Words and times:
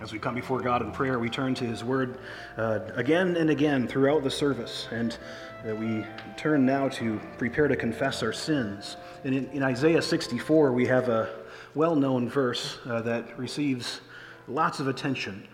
As 0.00 0.14
we 0.14 0.18
come 0.18 0.34
before 0.34 0.62
God 0.62 0.80
in 0.80 0.92
prayer, 0.92 1.18
we 1.18 1.28
turn 1.28 1.54
to 1.56 1.66
His 1.66 1.84
Word 1.84 2.16
uh, 2.56 2.80
again 2.94 3.36
and 3.36 3.50
again 3.50 3.86
throughout 3.86 4.22
the 4.24 4.30
service, 4.30 4.88
and 4.90 5.18
uh, 5.68 5.74
we 5.74 6.06
turn 6.38 6.64
now 6.64 6.88
to 6.88 7.20
prepare 7.36 7.68
to 7.68 7.76
confess 7.76 8.22
our 8.22 8.32
sins. 8.32 8.96
And 9.24 9.34
in, 9.34 9.50
in 9.50 9.62
Isaiah 9.62 10.00
64, 10.00 10.72
we 10.72 10.86
have 10.86 11.10
a 11.10 11.28
well 11.74 11.94
known 11.94 12.30
verse 12.30 12.78
uh, 12.86 13.02
that 13.02 13.38
receives 13.38 14.00
lots 14.48 14.80
of 14.80 14.88
attention, 14.88 15.46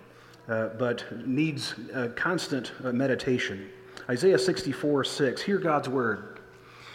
uh, 0.49 0.69
but 0.79 1.05
needs 1.27 1.75
constant 2.15 2.71
uh, 2.85 2.93
meditation. 2.93 3.69
Isaiah 4.09 4.39
64 4.39 5.03
6. 5.03 5.43
Hear 5.43 5.59
God's 5.59 5.89
Word. 5.89 6.39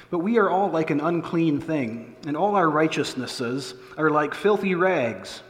But 0.10 0.20
we 0.20 0.38
are 0.38 0.49
all 0.49 0.70
like 0.70 0.90
an 0.90 1.02
unclean 1.02 1.60
thing, 1.60 2.16
and 2.26 2.38
all 2.38 2.55
our 2.55 2.70
righteousnesses 2.70 3.74
are 3.98 4.10
like 4.10 4.34
filthy 4.34 4.74
rags. 4.74 5.41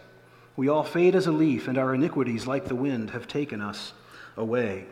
We 0.62 0.70
all 0.70 0.84
fade 0.84 1.16
as 1.16 1.26
a 1.26 1.32
leaf, 1.32 1.68
and 1.68 1.76
our 1.76 1.96
iniquities, 1.96 2.46
like 2.46 2.66
the 2.66 2.76
wind, 2.76 3.10
have 3.10 3.28
taken 3.28 3.62
us 3.62 3.94
away. 4.38 4.86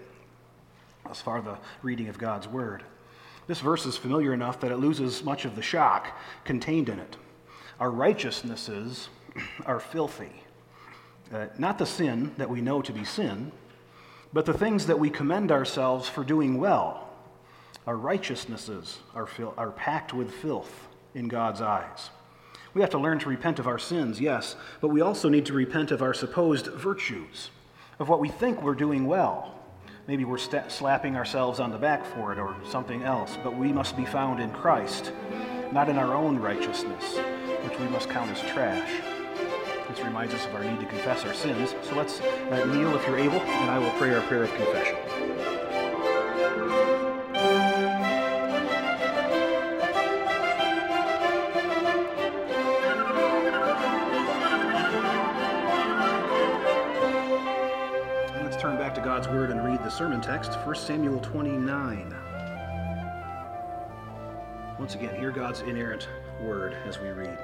As 1.08 1.22
far 1.22 1.44
the 1.44 1.60
reading 1.84 2.08
of 2.08 2.18
God's 2.18 2.48
Word. 2.48 2.82
This 3.46 3.60
verse 3.60 3.86
is 3.86 3.96
familiar 3.96 4.34
enough 4.34 4.60
that 4.62 4.72
it 4.72 4.78
loses 4.78 5.24
much 5.24 5.46
of 5.46 5.56
the 5.56 5.62
shock 5.62 6.08
contained 6.44 6.90
in 6.90 6.98
it. 6.98 7.18
Our 7.80 7.92
righteousnesses 7.92 9.10
are 9.68 9.80
filthy. 9.80 10.42
Uh, 11.32 11.46
not 11.60 11.78
the 11.78 11.86
sin 11.86 12.34
that 12.38 12.50
we 12.50 12.62
know 12.62 12.82
to 12.82 12.92
be 12.92 13.04
sin, 13.04 13.52
but 14.34 14.48
the 14.48 14.58
things 14.58 14.88
that 14.88 14.98
we 14.98 15.12
commend 15.12 15.52
ourselves 15.52 16.10
for 16.10 16.24
doing 16.24 16.58
well. 16.58 17.08
Our 17.86 17.96
righteousnesses 17.96 18.98
are, 19.14 19.28
fil- 19.28 19.54
are 19.56 19.70
packed 19.70 20.16
with 20.16 20.34
filth 20.34 20.88
in 21.14 21.28
God's 21.28 21.62
eyes. 21.62 22.10
We 22.74 22.82
have 22.82 22.90
to 22.92 23.00
learn 23.00 23.20
to 23.20 23.30
repent 23.30 23.60
of 23.60 23.68
our 23.68 23.80
sins, 23.80 24.22
yes, 24.22 24.56
but 24.80 24.90
we 24.90 25.02
also 25.02 25.28
need 25.28 25.46
to 25.48 25.54
repent 25.54 25.92
of 25.92 26.02
our 26.02 26.14
supposed 26.14 26.68
virtues, 26.68 27.50
of 27.98 28.10
what 28.10 28.20
we 28.20 28.30
think 28.30 28.62
we're 28.62 28.76
doing 28.76 29.08
well. 29.08 29.56
Maybe 30.08 30.24
we're 30.24 30.38
st- 30.38 30.72
slapping 30.72 31.16
ourselves 31.16 31.60
on 31.60 31.72
the 31.72 31.78
back 31.78 32.06
for 32.06 32.32
it 32.32 32.40
or 32.40 32.56
something 32.64 33.04
else, 33.04 33.38
but 33.44 33.58
we 33.58 33.74
must 33.74 33.98
be 33.98 34.06
found 34.06 34.40
in 34.40 34.52
Christ, 34.52 35.12
not 35.72 35.90
in 35.90 35.98
our 35.98 36.14
own 36.14 36.38
righteousness, 36.38 37.18
which 37.64 37.80
we 37.80 37.88
must 37.88 38.10
count 38.10 38.30
as 38.32 38.42
trash. 38.52 39.02
This 39.90 40.02
reminds 40.04 40.36
us 40.36 40.46
of 40.46 40.54
our 40.54 40.64
need 40.64 40.80
to 40.80 40.86
confess 40.86 41.26
our 41.26 41.34
sins. 41.34 41.74
So 41.84 41.96
let's 41.96 42.22
uh, 42.22 42.66
kneel 42.66 42.96
if 42.96 43.06
you're 43.08 43.18
able, 43.18 43.40
and 43.40 43.72
I 43.72 43.80
will 43.80 43.92
pray 43.92 44.14
our 44.14 44.22
prayer 44.22 44.44
of 44.44 44.54
confession. 44.54 45.19
Sermon 60.00 60.22
text, 60.22 60.54
1 60.66 60.76
Samuel 60.76 61.20
29. 61.20 62.16
Once 64.80 64.96
again, 64.96 65.14
hear 65.16 65.30
God's 65.30 65.60
inerrant 65.62 66.08
word 66.42 66.74
as 66.86 67.00
we 67.00 67.10
read. 67.10 67.38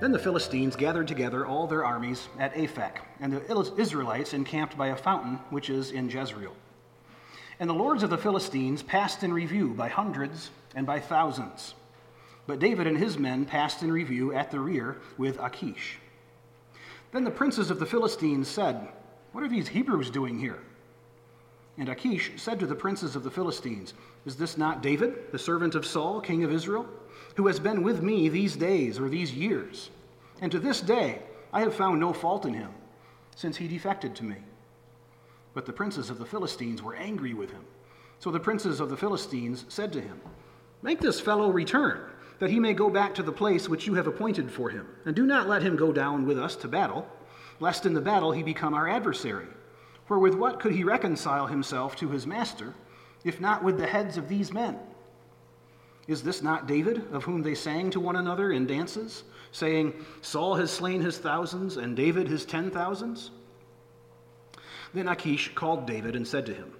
Then 0.00 0.12
the 0.12 0.18
Philistines 0.18 0.76
gathered 0.76 1.08
together 1.08 1.46
all 1.46 1.66
their 1.66 1.84
armies 1.84 2.28
at 2.38 2.54
Aphek, 2.54 2.98
and 3.20 3.32
the 3.32 3.74
Israelites 3.76 4.34
encamped 4.34 4.78
by 4.78 4.88
a 4.88 4.96
fountain 4.96 5.40
which 5.50 5.68
is 5.68 5.90
in 5.90 6.08
Jezreel. 6.08 6.54
And 7.58 7.68
the 7.68 7.74
lords 7.74 8.04
of 8.04 8.10
the 8.10 8.18
Philistines 8.18 8.84
passed 8.84 9.24
in 9.24 9.32
review 9.32 9.74
by 9.74 9.88
hundreds 9.88 10.50
and 10.76 10.86
by 10.86 11.00
thousands. 11.00 11.74
But 12.46 12.60
David 12.60 12.86
and 12.86 12.96
his 12.96 13.18
men 13.18 13.46
passed 13.46 13.82
in 13.82 13.90
review 13.90 14.32
at 14.32 14.52
the 14.52 14.60
rear 14.60 14.98
with 15.18 15.40
Achish. 15.40 15.98
Then 17.12 17.24
the 17.24 17.30
princes 17.32 17.70
of 17.70 17.80
the 17.80 17.86
Philistines 17.86 18.46
said, 18.46 18.88
what 19.32 19.44
are 19.44 19.48
these 19.48 19.68
Hebrews 19.68 20.10
doing 20.10 20.38
here? 20.38 20.58
And 21.78 21.88
Achish 21.88 22.32
said 22.36 22.60
to 22.60 22.66
the 22.66 22.74
princes 22.74 23.16
of 23.16 23.22
the 23.22 23.30
Philistines, 23.30 23.94
Is 24.26 24.36
this 24.36 24.58
not 24.58 24.82
David, 24.82 25.32
the 25.32 25.38
servant 25.38 25.74
of 25.74 25.86
Saul, 25.86 26.20
king 26.20 26.44
of 26.44 26.52
Israel, 26.52 26.86
who 27.36 27.46
has 27.46 27.60
been 27.60 27.82
with 27.82 28.02
me 28.02 28.28
these 28.28 28.56
days 28.56 28.98
or 28.98 29.08
these 29.08 29.32
years? 29.32 29.90
And 30.40 30.50
to 30.52 30.58
this 30.58 30.80
day 30.80 31.22
I 31.52 31.60
have 31.60 31.74
found 31.74 32.00
no 32.00 32.12
fault 32.12 32.44
in 32.44 32.54
him, 32.54 32.70
since 33.34 33.56
he 33.56 33.68
defected 33.68 34.14
to 34.16 34.24
me. 34.24 34.36
But 35.54 35.66
the 35.66 35.72
princes 35.72 36.10
of 36.10 36.18
the 36.18 36.26
Philistines 36.26 36.82
were 36.82 36.94
angry 36.94 37.34
with 37.34 37.50
him. 37.50 37.64
So 38.18 38.30
the 38.30 38.40
princes 38.40 38.80
of 38.80 38.90
the 38.90 38.96
Philistines 38.96 39.64
said 39.68 39.92
to 39.94 40.00
him, 40.00 40.20
Make 40.82 41.00
this 41.00 41.20
fellow 41.20 41.50
return, 41.50 42.00
that 42.40 42.50
he 42.50 42.60
may 42.60 42.74
go 42.74 42.90
back 42.90 43.14
to 43.14 43.22
the 43.22 43.32
place 43.32 43.68
which 43.68 43.86
you 43.86 43.94
have 43.94 44.06
appointed 44.06 44.50
for 44.50 44.70
him, 44.70 44.86
and 45.04 45.14
do 45.14 45.26
not 45.26 45.48
let 45.48 45.62
him 45.62 45.76
go 45.76 45.92
down 45.92 46.26
with 46.26 46.38
us 46.38 46.56
to 46.56 46.68
battle 46.68 47.08
lest 47.60 47.86
in 47.86 47.94
the 47.94 48.00
battle 48.00 48.32
he 48.32 48.42
become 48.42 48.74
our 48.74 48.88
adversary. 48.88 49.46
For 50.06 50.18
with 50.18 50.34
what 50.34 50.58
could 50.58 50.72
he 50.72 50.82
reconcile 50.82 51.46
himself 51.46 51.94
to 51.96 52.08
his 52.08 52.26
master, 52.26 52.74
if 53.22 53.40
not 53.40 53.62
with 53.62 53.78
the 53.78 53.86
heads 53.86 54.16
of 54.16 54.28
these 54.28 54.52
men? 54.52 54.78
Is 56.08 56.22
this 56.22 56.42
not 56.42 56.66
David, 56.66 57.04
of 57.12 57.22
whom 57.22 57.42
they 57.42 57.54
sang 57.54 57.90
to 57.90 58.00
one 58.00 58.16
another 58.16 58.50
in 58.50 58.66
dances, 58.66 59.22
saying, 59.52 59.94
Saul 60.22 60.56
has 60.56 60.70
slain 60.70 61.00
his 61.00 61.18
thousands, 61.18 61.76
and 61.76 61.94
David 61.94 62.26
his 62.26 62.44
ten 62.44 62.70
thousands? 62.70 63.30
Then 64.92 65.06
Achish 65.06 65.54
called 65.54 65.86
David 65.86 66.16
and 66.16 66.26
said 66.26 66.46
to 66.46 66.54
him, 66.54 66.72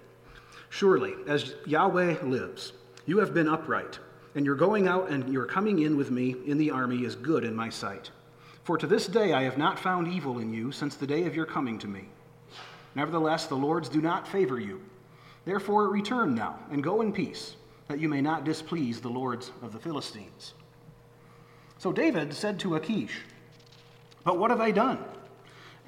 Surely, 0.69 1.13
as 1.27 1.55
Yahweh 1.65 2.23
lives, 2.23 2.73
you 3.05 3.19
have 3.19 3.33
been 3.33 3.47
upright, 3.47 3.99
and 4.35 4.45
your 4.45 4.55
going 4.55 4.87
out 4.87 5.09
and 5.09 5.31
your 5.31 5.45
coming 5.45 5.79
in 5.79 5.95
with 5.95 6.11
me 6.11 6.35
in 6.45 6.57
the 6.57 6.71
army 6.71 7.05
is 7.05 7.15
good 7.15 7.43
in 7.43 7.55
my 7.55 7.69
sight. 7.69 8.11
For 8.63 8.77
to 8.77 8.87
this 8.87 9.07
day 9.07 9.33
I 9.33 9.43
have 9.43 9.57
not 9.57 9.79
found 9.79 10.07
evil 10.07 10.39
in 10.39 10.53
you 10.53 10.71
since 10.71 10.95
the 10.95 11.07
day 11.07 11.25
of 11.25 11.35
your 11.35 11.45
coming 11.45 11.79
to 11.79 11.87
me. 11.87 12.05
Nevertheless, 12.95 13.47
the 13.47 13.55
Lords 13.55 13.89
do 13.89 14.01
not 14.01 14.27
favor 14.27 14.59
you. 14.59 14.81
Therefore, 15.45 15.89
return 15.89 16.35
now 16.35 16.59
and 16.69 16.83
go 16.83 17.01
in 17.01 17.11
peace, 17.11 17.55
that 17.87 17.99
you 17.99 18.07
may 18.07 18.21
not 18.21 18.43
displease 18.43 19.01
the 19.01 19.09
lords 19.09 19.51
of 19.61 19.73
the 19.73 19.79
Philistines. 19.79 20.53
So 21.77 21.91
David 21.91 22.33
said 22.33 22.59
to 22.59 22.75
Achish, 22.75 23.21
But 24.23 24.37
what 24.37 24.51
have 24.51 24.61
I 24.61 24.69
done? 24.69 25.03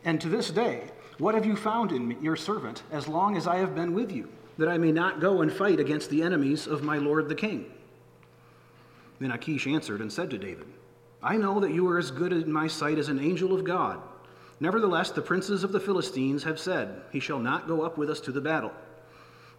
And 0.03 0.19
to 0.21 0.29
this 0.29 0.49
day, 0.49 0.89
what 1.19 1.35
have 1.35 1.45
you 1.45 1.55
found 1.55 1.91
in 1.91 2.07
me, 2.07 2.17
your 2.21 2.35
servant, 2.35 2.81
as 2.91 3.07
long 3.07 3.37
as 3.37 3.45
I 3.45 3.57
have 3.57 3.75
been 3.75 3.93
with 3.93 4.11
you, 4.11 4.27
that 4.57 4.67
I 4.67 4.77
may 4.77 4.91
not 4.91 5.19
go 5.19 5.41
and 5.41 5.53
fight 5.53 5.79
against 5.79 6.09
the 6.09 6.23
enemies 6.23 6.65
of 6.65 6.83
my 6.83 6.97
lord 6.97 7.29
the 7.29 7.35
king? 7.35 7.71
Then 9.19 9.31
Achish 9.31 9.67
answered 9.67 10.01
and 10.01 10.11
said 10.11 10.31
to 10.31 10.37
David, 10.39 10.65
I 11.23 11.37
know 11.37 11.61
that 11.61 11.73
you 11.73 11.87
are 11.87 11.97
as 11.97 12.11
good 12.11 12.33
in 12.33 12.51
my 12.51 12.67
sight 12.67 12.97
as 12.97 13.07
an 13.07 13.19
angel 13.19 13.53
of 13.53 13.63
God. 13.63 14.01
Nevertheless, 14.59 15.11
the 15.11 15.21
princes 15.21 15.63
of 15.63 15.71
the 15.71 15.79
Philistines 15.79 16.43
have 16.43 16.59
said, 16.59 17.01
He 17.11 17.19
shall 17.19 17.39
not 17.39 17.67
go 17.67 17.81
up 17.81 17.97
with 17.97 18.09
us 18.09 18.19
to 18.21 18.31
the 18.31 18.41
battle. 18.41 18.73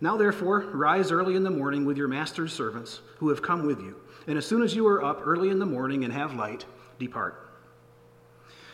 Now, 0.01 0.17
therefore, 0.17 0.61
rise 0.61 1.11
early 1.11 1.37
in 1.37 1.43
the 1.43 1.51
morning 1.51 1.87
with 1.87 1.97
your 1.97 2.09
master's 2.09 2.53
servants 2.53 3.01
who 3.19 3.31
have 3.31 3.43
come 3.43 3.67
with 3.67 3.81
you, 3.81 3.97
and 4.27 4.37
as 4.37 4.47
soon 4.47 4.63
as 4.63 4.75
you 4.75 4.87
are 4.87 5.03
up 5.03 5.23
early 5.25 5.49
in 5.49 5.59
the 5.59 5.67
morning 5.67 6.05
and 6.05 6.13
have 6.13 6.35
light, 6.35 6.67
depart. 6.99 7.49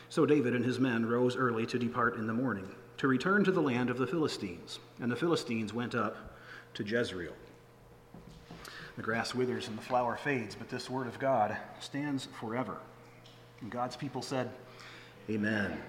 So 0.09 0.27
David 0.27 0.55
and 0.57 0.65
his 0.65 0.81
men 0.81 1.07
rose 1.07 1.37
early 1.37 1.67
to 1.67 1.79
depart 1.79 2.17
in 2.17 2.27
the 2.27 2.33
morning, 2.33 2.69
to 2.97 3.07
return 3.07 3.45
to 3.45 3.53
the 3.53 3.63
land 3.63 3.91
of 3.91 3.99
the 3.99 4.07
Philistines. 4.07 4.81
And 5.01 5.11
the 5.11 5.17
Philistines 5.17 5.73
went 5.73 5.95
up 5.95 6.17
to 6.75 6.85
Jezreel. 6.85 7.35
The 9.01 9.07
grass 9.07 9.35
withers 9.35 9.67
and 9.67 9.79
the 9.79 9.83
flower 9.83 10.15
fades, 10.15 10.55
but 10.55 10.69
this 10.69 10.91
word 10.91 11.07
of 11.07 11.19
God 11.19 11.57
stands 11.81 12.29
forever. 12.39 12.77
And 13.63 13.71
God's 13.71 13.97
people 13.97 14.21
said, 14.21 14.51
Amen. 15.31 15.81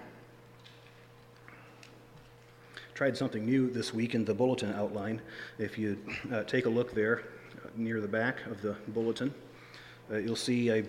Tried 2.93 3.17
something 3.17 3.45
new 3.45 3.69
this 3.69 3.93
week 3.93 4.15
in 4.15 4.23
the 4.23 4.33
bulletin 4.33 4.71
outline. 4.75 5.19
If 5.59 5.77
you 5.77 5.97
uh, 6.31 6.43
take 6.43 6.67
a 6.67 6.69
look 6.69 6.95
there 6.95 7.23
uh, 7.57 7.67
near 7.75 7.99
the 7.99 8.07
back 8.07 8.45
of 8.45 8.61
the 8.61 8.77
bulletin, 8.87 9.33
uh, 10.09 10.15
you'll 10.15 10.37
see 10.37 10.71
I 10.71 10.83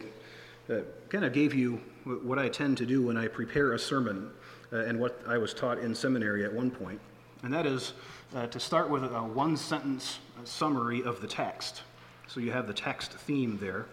uh, 0.73 0.83
kind 1.09 1.25
of 1.25 1.33
gave 1.33 1.53
you 1.53 1.81
what 2.05 2.39
I 2.39 2.49
tend 2.49 2.79
to 2.79 2.87
do 2.87 3.03
when 3.03 3.17
I 3.17 3.27
prepare 3.27 3.73
a 3.73 3.79
sermon 3.81 4.31
uh, 4.73 4.77
and 4.77 5.01
what 5.01 5.21
I 5.27 5.39
was 5.39 5.53
taught 5.53 5.81
in 5.81 5.93
seminary 5.93 6.45
at 6.45 6.53
one. 6.53 7.01
And 7.43 7.53
that 7.53 7.67
is 7.67 7.95
uh, 8.33 8.47
to 8.47 8.61
start 8.61 8.89
with 8.89 9.03
a 9.03 9.21
one 9.25 9.57
sentence 9.57 10.21
summary 10.45 11.03
of 11.03 11.21
the 11.21 11.27
text. 11.27 11.83
So 12.32 12.40
you 12.40 12.50
have 12.50 12.67
the 12.67 12.73
text 12.73 13.12
theme 13.12 13.58
there, 13.61 13.84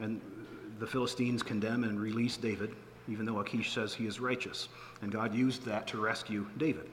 and 0.00 0.20
the 0.80 0.86
Philistines 0.86 1.42
condemn 1.42 1.84
and 1.84 1.98
release 1.98 2.36
David. 2.36 2.74
even 3.08 3.24
though 3.24 3.40
Achish 3.40 3.72
says 3.72 3.94
he 3.94 4.06
is 4.06 4.20
righteous. 4.20 4.68
And 5.02 5.10
God 5.10 5.34
used 5.34 5.64
that 5.64 5.86
to 5.88 5.98
rescue 5.98 6.46
David. 6.58 6.88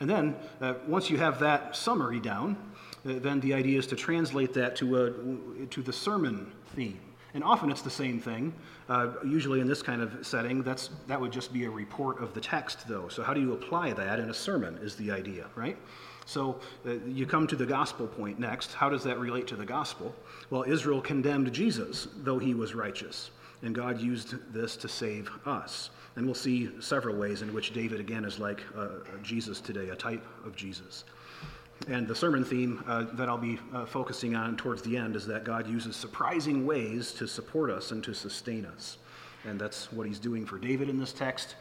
And 0.00 0.10
then, 0.10 0.34
uh, 0.60 0.74
once 0.86 1.08
you 1.08 1.16
have 1.16 1.38
that 1.38 1.76
summary 1.76 2.18
down, 2.20 2.56
uh, 3.06 3.14
then 3.20 3.40
the 3.40 3.54
idea 3.54 3.78
is 3.78 3.86
to 3.86 3.96
translate 3.96 4.52
that 4.54 4.74
to, 4.76 4.96
a, 4.96 5.66
to 5.66 5.80
the 5.80 5.92
sermon 5.92 6.50
theme. 6.74 7.00
And 7.32 7.44
often 7.44 7.70
it's 7.70 7.82
the 7.82 7.90
same 7.90 8.20
thing. 8.20 8.52
Uh, 8.88 9.12
usually 9.24 9.60
in 9.60 9.68
this 9.68 9.80
kind 9.80 10.02
of 10.02 10.26
setting, 10.26 10.62
that's, 10.62 10.90
that 11.06 11.18
would 11.18 11.32
just 11.32 11.52
be 11.52 11.64
a 11.64 11.70
report 11.70 12.20
of 12.20 12.34
the 12.34 12.40
text, 12.40 12.86
though. 12.88 13.08
So, 13.08 13.22
how 13.22 13.32
do 13.32 13.40
you 13.40 13.52
apply 13.52 13.92
that 13.92 14.18
in 14.18 14.28
a 14.28 14.34
sermon, 14.34 14.78
is 14.82 14.96
the 14.96 15.10
idea, 15.12 15.46
right? 15.54 15.78
So, 16.32 16.58
uh, 16.86 16.92
you 17.06 17.26
come 17.26 17.46
to 17.48 17.56
the 17.56 17.66
gospel 17.66 18.06
point 18.06 18.38
next. 18.38 18.72
How 18.72 18.88
does 18.88 19.04
that 19.04 19.18
relate 19.18 19.46
to 19.48 19.56
the 19.56 19.66
gospel? 19.66 20.14
Well, 20.48 20.62
Israel 20.66 21.02
condemned 21.02 21.52
Jesus, 21.52 22.08
though 22.24 22.38
he 22.38 22.54
was 22.54 22.74
righteous. 22.74 23.32
And 23.60 23.74
God 23.74 24.00
used 24.00 24.36
this 24.50 24.74
to 24.78 24.88
save 24.88 25.30
us. 25.44 25.90
And 26.16 26.24
we'll 26.24 26.34
see 26.34 26.70
several 26.80 27.16
ways 27.16 27.42
in 27.42 27.52
which 27.52 27.74
David, 27.74 28.00
again, 28.00 28.24
is 28.24 28.38
like 28.38 28.62
uh, 28.74 28.88
Jesus 29.22 29.60
today, 29.60 29.90
a 29.90 29.94
type 29.94 30.24
of 30.46 30.56
Jesus. 30.56 31.04
And 31.86 32.08
the 32.08 32.14
sermon 32.14 32.46
theme 32.46 32.82
uh, 32.86 33.04
that 33.12 33.28
I'll 33.28 33.36
be 33.36 33.58
uh, 33.74 33.84
focusing 33.84 34.34
on 34.34 34.56
towards 34.56 34.80
the 34.80 34.96
end 34.96 35.16
is 35.16 35.26
that 35.26 35.44
God 35.44 35.66
uses 35.66 35.96
surprising 35.96 36.64
ways 36.64 37.12
to 37.12 37.26
support 37.26 37.68
us 37.68 37.90
and 37.90 38.02
to 38.04 38.14
sustain 38.14 38.64
us. 38.64 38.96
And 39.44 39.60
that's 39.60 39.92
what 39.92 40.06
he's 40.06 40.18
doing 40.18 40.46
for 40.46 40.56
David 40.56 40.88
in 40.88 40.98
this 40.98 41.12
text, 41.12 41.56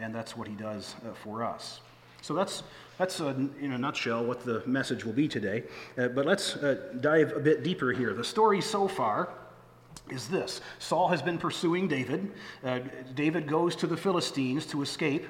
and 0.00 0.12
that's 0.12 0.36
what 0.36 0.48
he 0.48 0.54
does 0.54 0.96
uh, 1.06 1.12
for 1.22 1.44
us. 1.44 1.78
So 2.26 2.34
that's, 2.34 2.64
that's 2.98 3.20
uh, 3.20 3.34
in 3.60 3.70
a 3.70 3.78
nutshell 3.78 4.24
what 4.24 4.40
the 4.40 4.60
message 4.66 5.04
will 5.04 5.12
be 5.12 5.28
today. 5.28 5.62
Uh, 5.96 6.08
but 6.08 6.26
let's 6.26 6.56
uh, 6.56 6.90
dive 7.00 7.32
a 7.36 7.38
bit 7.38 7.62
deeper 7.62 7.92
here. 7.92 8.14
The 8.14 8.24
story 8.24 8.60
so 8.60 8.88
far 8.88 9.28
is 10.10 10.26
this 10.26 10.60
Saul 10.80 11.06
has 11.06 11.22
been 11.22 11.38
pursuing 11.38 11.86
David. 11.86 12.32
David 13.14 13.46
goes 13.46 13.76
to 13.76 13.86
the 13.86 13.96
Philistines 13.96 14.66
to 14.66 14.82
escape. 14.82 15.24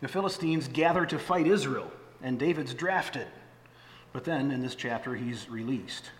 The 0.00 0.08
Philistines 0.08 0.66
gather 0.66 1.04
to 1.04 1.18
fight 1.18 1.46
Israel, 1.46 1.92
and 2.22 2.38
David's 2.38 2.72
drafted. 2.72 3.26
But 4.14 4.24
then 4.24 4.50
in 4.50 4.62
this 4.62 4.74
chapter, 4.74 5.14
he's 5.14 5.46
released. 5.50 6.10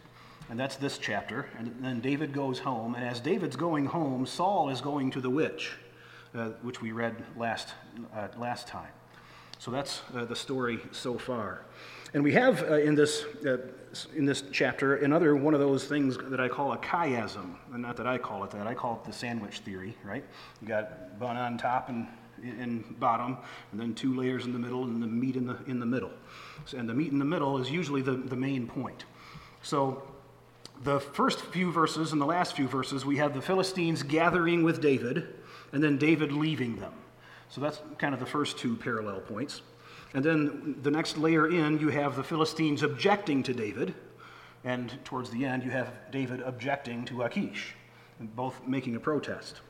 And 0.50 0.60
that's 0.60 0.76
this 0.76 0.98
chapter. 0.98 1.46
And 1.58 1.74
then 1.80 2.00
David 2.00 2.34
goes 2.34 2.58
home. 2.58 2.94
And 2.94 3.06
as 3.06 3.20
David's 3.20 3.56
going 3.56 3.86
home, 3.86 4.26
Saul 4.26 4.68
is 4.68 4.82
going 4.82 5.12
to 5.12 5.20
the 5.22 5.30
witch, 5.30 5.72
uh, 6.34 6.50
which 6.60 6.82
we 6.82 6.92
read 6.92 7.16
last, 7.38 7.68
uh, 8.14 8.28
last 8.36 8.66
time. 8.68 8.92
So 9.60 9.70
that's 9.70 10.00
uh, 10.16 10.24
the 10.24 10.34
story 10.34 10.80
so 10.90 11.18
far. 11.18 11.66
And 12.14 12.24
we 12.24 12.32
have 12.32 12.62
uh, 12.62 12.78
in, 12.78 12.94
this, 12.94 13.26
uh, 13.44 13.58
in 14.16 14.24
this 14.24 14.42
chapter 14.50 14.96
another 14.96 15.36
one 15.36 15.52
of 15.52 15.60
those 15.60 15.84
things 15.84 16.16
that 16.16 16.40
I 16.40 16.48
call 16.48 16.72
a 16.72 16.78
chiasm. 16.78 17.56
And 17.74 17.82
not 17.82 17.98
that 17.98 18.06
I 18.06 18.16
call 18.16 18.42
it 18.42 18.50
that, 18.52 18.66
I 18.66 18.72
call 18.72 18.94
it 18.96 19.06
the 19.06 19.12
sandwich 19.12 19.58
theory, 19.58 19.94
right? 20.02 20.24
You 20.62 20.66
got 20.66 21.20
bun 21.20 21.36
on 21.36 21.58
top 21.58 21.90
and 21.90 22.08
in 22.42 22.82
bottom, 22.98 23.36
and 23.70 23.78
then 23.78 23.92
two 23.92 24.16
layers 24.16 24.46
in 24.46 24.54
the 24.54 24.58
middle, 24.58 24.84
and 24.84 25.02
the 25.02 25.06
meat 25.06 25.36
in 25.36 25.46
the, 25.46 25.58
in 25.66 25.78
the 25.78 25.84
middle. 25.84 26.10
And 26.74 26.88
the 26.88 26.94
meat 26.94 27.12
in 27.12 27.18
the 27.18 27.24
middle 27.26 27.58
is 27.58 27.70
usually 27.70 28.00
the, 28.00 28.12
the 28.12 28.36
main 28.36 28.66
point. 28.66 29.04
So 29.60 30.02
the 30.84 31.00
first 31.00 31.40
few 31.40 31.70
verses 31.70 32.12
and 32.12 32.20
the 32.20 32.26
last 32.26 32.56
few 32.56 32.66
verses, 32.66 33.04
we 33.04 33.18
have 33.18 33.34
the 33.34 33.42
Philistines 33.42 34.02
gathering 34.02 34.62
with 34.62 34.80
David, 34.80 35.34
and 35.72 35.84
then 35.84 35.98
David 35.98 36.32
leaving 36.32 36.76
them. 36.76 36.94
So 37.50 37.60
that's 37.60 37.80
kind 37.98 38.14
of 38.14 38.20
the 38.20 38.26
first 38.26 38.58
two 38.58 38.76
parallel 38.76 39.20
points. 39.20 39.62
And 40.14 40.24
then 40.24 40.76
the 40.82 40.90
next 40.90 41.18
layer 41.18 41.48
in, 41.48 41.78
you 41.78 41.88
have 41.88 42.16
the 42.16 42.24
Philistines 42.24 42.82
objecting 42.82 43.42
to 43.44 43.52
David, 43.52 43.94
and 44.64 44.92
towards 45.04 45.30
the 45.30 45.44
end, 45.44 45.64
you 45.64 45.70
have 45.70 45.92
David 46.10 46.40
objecting 46.42 47.04
to 47.06 47.22
Achish, 47.22 47.74
both 48.20 48.66
making 48.66 48.96
a 48.96 49.00
protest. 49.00 49.60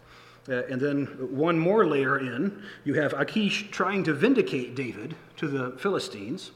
Uh, 0.49 0.65
and 0.65 0.81
then 0.81 1.07
one 1.31 1.59
more 1.59 1.87
layer 1.87 2.19
in, 2.19 2.63
you 2.85 2.95
have 2.95 3.13
Achish 3.13 3.71
trying 3.71 4.03
to 4.05 4.15
vindicate 4.15 4.75
David 4.75 5.15
to 5.37 5.49
the 5.49 5.79
Philistines. 5.79 6.53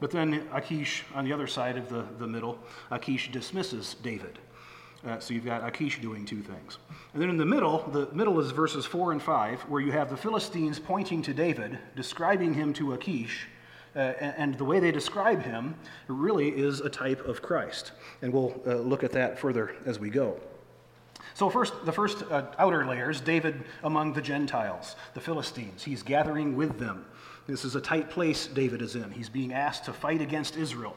But 0.00 0.10
then 0.10 0.48
Achish, 0.52 1.04
on 1.14 1.24
the 1.24 1.32
other 1.32 1.46
side 1.46 1.76
of 1.76 1.88
the, 1.88 2.04
the 2.18 2.26
middle, 2.26 2.58
Achish 2.90 3.30
dismisses 3.30 3.94
David. 4.02 4.38
Uh, 5.06 5.18
so 5.18 5.32
you've 5.32 5.44
got 5.44 5.66
Achish 5.66 6.00
doing 6.00 6.26
two 6.26 6.42
things. 6.42 6.78
And 7.12 7.22
then 7.22 7.30
in 7.30 7.38
the 7.38 7.46
middle, 7.46 7.78
the 7.90 8.08
middle 8.12 8.38
is 8.38 8.50
verses 8.50 8.84
4 8.84 9.12
and 9.12 9.22
5, 9.22 9.62
where 9.62 9.80
you 9.80 9.92
have 9.92 10.10
the 10.10 10.16
Philistines 10.16 10.78
pointing 10.78 11.22
to 11.22 11.32
David, 11.32 11.78
describing 11.96 12.52
him 12.52 12.72
to 12.74 12.92
Achish. 12.92 13.48
Uh, 13.96 13.98
and 13.98 14.56
the 14.56 14.64
way 14.64 14.78
they 14.78 14.92
describe 14.92 15.42
him 15.42 15.74
really 16.06 16.50
is 16.50 16.80
a 16.80 16.90
type 16.90 17.26
of 17.26 17.42
Christ. 17.42 17.92
And 18.22 18.32
we'll 18.32 18.60
uh, 18.66 18.74
look 18.74 19.02
at 19.02 19.12
that 19.12 19.38
further 19.38 19.74
as 19.86 19.98
we 19.98 20.10
go. 20.10 20.38
So, 21.34 21.48
first, 21.48 21.84
the 21.84 21.92
first 21.92 22.22
uh, 22.30 22.46
outer 22.58 22.86
layers 22.86 23.20
David 23.20 23.64
among 23.82 24.12
the 24.12 24.22
Gentiles, 24.22 24.96
the 25.14 25.20
Philistines. 25.20 25.82
He's 25.82 26.02
gathering 26.02 26.56
with 26.56 26.78
them. 26.78 27.06
This 27.46 27.64
is 27.64 27.74
a 27.74 27.80
tight 27.80 28.10
place 28.10 28.46
David 28.46 28.82
is 28.82 28.94
in. 28.94 29.10
He's 29.10 29.28
being 29.28 29.52
asked 29.52 29.84
to 29.86 29.92
fight 29.92 30.20
against 30.20 30.56
Israel. 30.56 30.96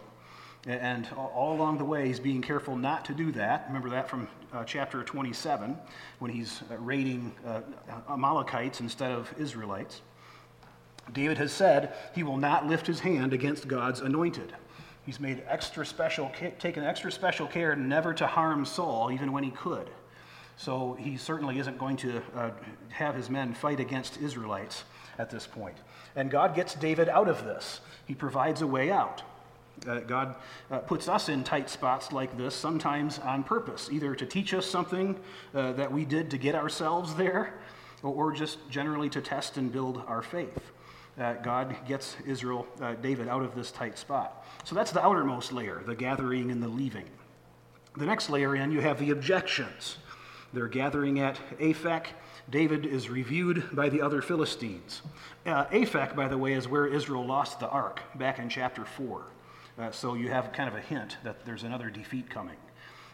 And 0.65 1.07
all 1.17 1.53
along 1.53 1.77
the 1.77 1.83
way, 1.83 2.07
he's 2.07 2.21
being 2.21 2.41
careful 2.41 2.77
not 2.77 3.03
to 3.05 3.13
do 3.13 3.33
that. 3.33 3.65
Remember 3.67 3.89
that 3.89 4.09
from 4.09 4.29
uh, 4.53 4.63
chapter 4.63 5.03
27, 5.03 5.77
when 6.19 6.31
he's 6.31 6.61
uh, 6.71 6.77
raiding 6.77 7.33
uh, 7.45 7.61
Amalekites 8.09 8.79
instead 8.79 9.11
of 9.11 9.33
Israelites. 9.37 10.01
David 11.11 11.37
has 11.37 11.51
said 11.51 11.93
he 12.15 12.23
will 12.23 12.37
not 12.37 12.65
lift 12.65 12.87
his 12.87 13.01
hand 13.01 13.33
against 13.33 13.67
God's 13.67 13.99
anointed. 13.99 14.53
He's 15.05 15.19
made 15.19 15.43
extra 15.47 15.85
special, 15.85 16.31
taken 16.59 16.83
extra 16.83 17.11
special 17.11 17.45
care 17.45 17.75
never 17.75 18.13
to 18.13 18.25
harm 18.25 18.63
Saul, 18.63 19.11
even 19.11 19.33
when 19.33 19.43
he 19.43 19.51
could. 19.51 19.89
So 20.55 20.95
he 20.97 21.17
certainly 21.17 21.59
isn't 21.59 21.77
going 21.77 21.97
to 21.97 22.21
uh, 22.35 22.51
have 22.89 23.15
his 23.15 23.29
men 23.29 23.53
fight 23.53 23.81
against 23.81 24.21
Israelites 24.21 24.85
at 25.17 25.29
this 25.29 25.45
point. 25.45 25.75
And 26.15 26.31
God 26.31 26.55
gets 26.55 26.75
David 26.75 27.09
out 27.09 27.27
of 27.27 27.43
this. 27.43 27.81
He 28.05 28.13
provides 28.13 28.61
a 28.61 28.67
way 28.67 28.91
out. 28.91 29.23
Uh, 29.87 29.99
God 29.99 30.35
uh, 30.71 30.79
puts 30.79 31.07
us 31.07 31.29
in 31.29 31.43
tight 31.43 31.69
spots 31.69 32.11
like 32.11 32.37
this 32.37 32.55
sometimes 32.55 33.19
on 33.19 33.43
purpose, 33.43 33.89
either 33.91 34.15
to 34.15 34.25
teach 34.25 34.53
us 34.53 34.65
something 34.65 35.19
uh, 35.53 35.73
that 35.73 35.91
we 35.91 36.05
did 36.05 36.29
to 36.31 36.37
get 36.37 36.55
ourselves 36.55 37.15
there, 37.15 37.53
or, 38.01 38.13
or, 38.13 38.31
just 38.31 38.57
generally 38.69 39.09
to 39.09 39.21
test 39.21 39.57
and 39.57 39.71
build 39.71 40.03
our 40.07 40.21
faith. 40.21 40.71
God 41.43 41.75
gets 41.87 42.17
Israel, 42.25 42.65
uh, 42.81 42.95
David, 42.95 43.27
out 43.27 43.43
of 43.43 43.53
this 43.53 43.71
tight 43.71 43.99
spot. 43.99 44.45
So 44.63 44.73
that's 44.73 44.91
the 44.91 45.03
outermost 45.03 45.51
layer, 45.53 45.83
the 45.85 45.95
gathering 45.95 46.49
and 46.49 46.61
the 46.61 46.67
leaving. 46.67 47.05
The 47.97 48.05
next 48.05 48.29
layer 48.29 48.55
in, 48.55 48.71
you 48.71 48.81
have 48.81 48.99
the 48.99 49.11
objections. 49.11 49.97
They're 50.53 50.67
gathering 50.67 51.19
at 51.19 51.39
Aphek. 51.59 52.07
David 52.49 52.85
is 52.85 53.09
reviewed 53.09 53.75
by 53.75 53.89
the 53.89 54.01
other 54.01 54.21
Philistines. 54.21 55.01
Uh, 55.45 55.65
Aphek, 55.65 56.15
by 56.15 56.27
the 56.27 56.37
way, 56.37 56.53
is 56.53 56.67
where 56.67 56.87
Israel 56.87 57.25
lost 57.25 57.59
the 57.59 57.69
ark 57.69 58.01
back 58.15 58.39
in 58.39 58.49
chapter 58.49 58.83
4. 58.83 59.23
Uh, 59.77 59.89
so 59.91 60.13
you 60.13 60.29
have 60.29 60.53
kind 60.53 60.69
of 60.69 60.75
a 60.75 60.81
hint 60.81 61.17
that 61.23 61.45
there's 61.45 61.63
another 61.63 61.89
defeat 61.89 62.29
coming. 62.29 62.57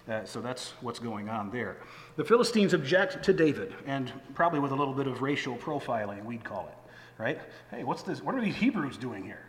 Uh, 0.09 0.25
so 0.25 0.41
that's 0.41 0.73
what's 0.81 0.99
going 0.99 1.29
on 1.29 1.51
there. 1.51 1.77
The 2.15 2.23
Philistines 2.23 2.73
object 2.73 3.23
to 3.23 3.33
David, 3.33 3.73
and 3.85 4.11
probably 4.33 4.59
with 4.59 4.71
a 4.71 4.75
little 4.75 4.93
bit 4.93 5.07
of 5.07 5.21
racial 5.21 5.55
profiling, 5.55 6.25
we'd 6.25 6.43
call 6.43 6.67
it, 6.67 7.21
right? 7.21 7.39
Hey, 7.71 7.83
what's 7.83 8.03
this? 8.03 8.21
What 8.21 8.35
are 8.35 8.41
these 8.41 8.55
Hebrews 8.55 8.97
doing 8.97 9.23
here? 9.23 9.45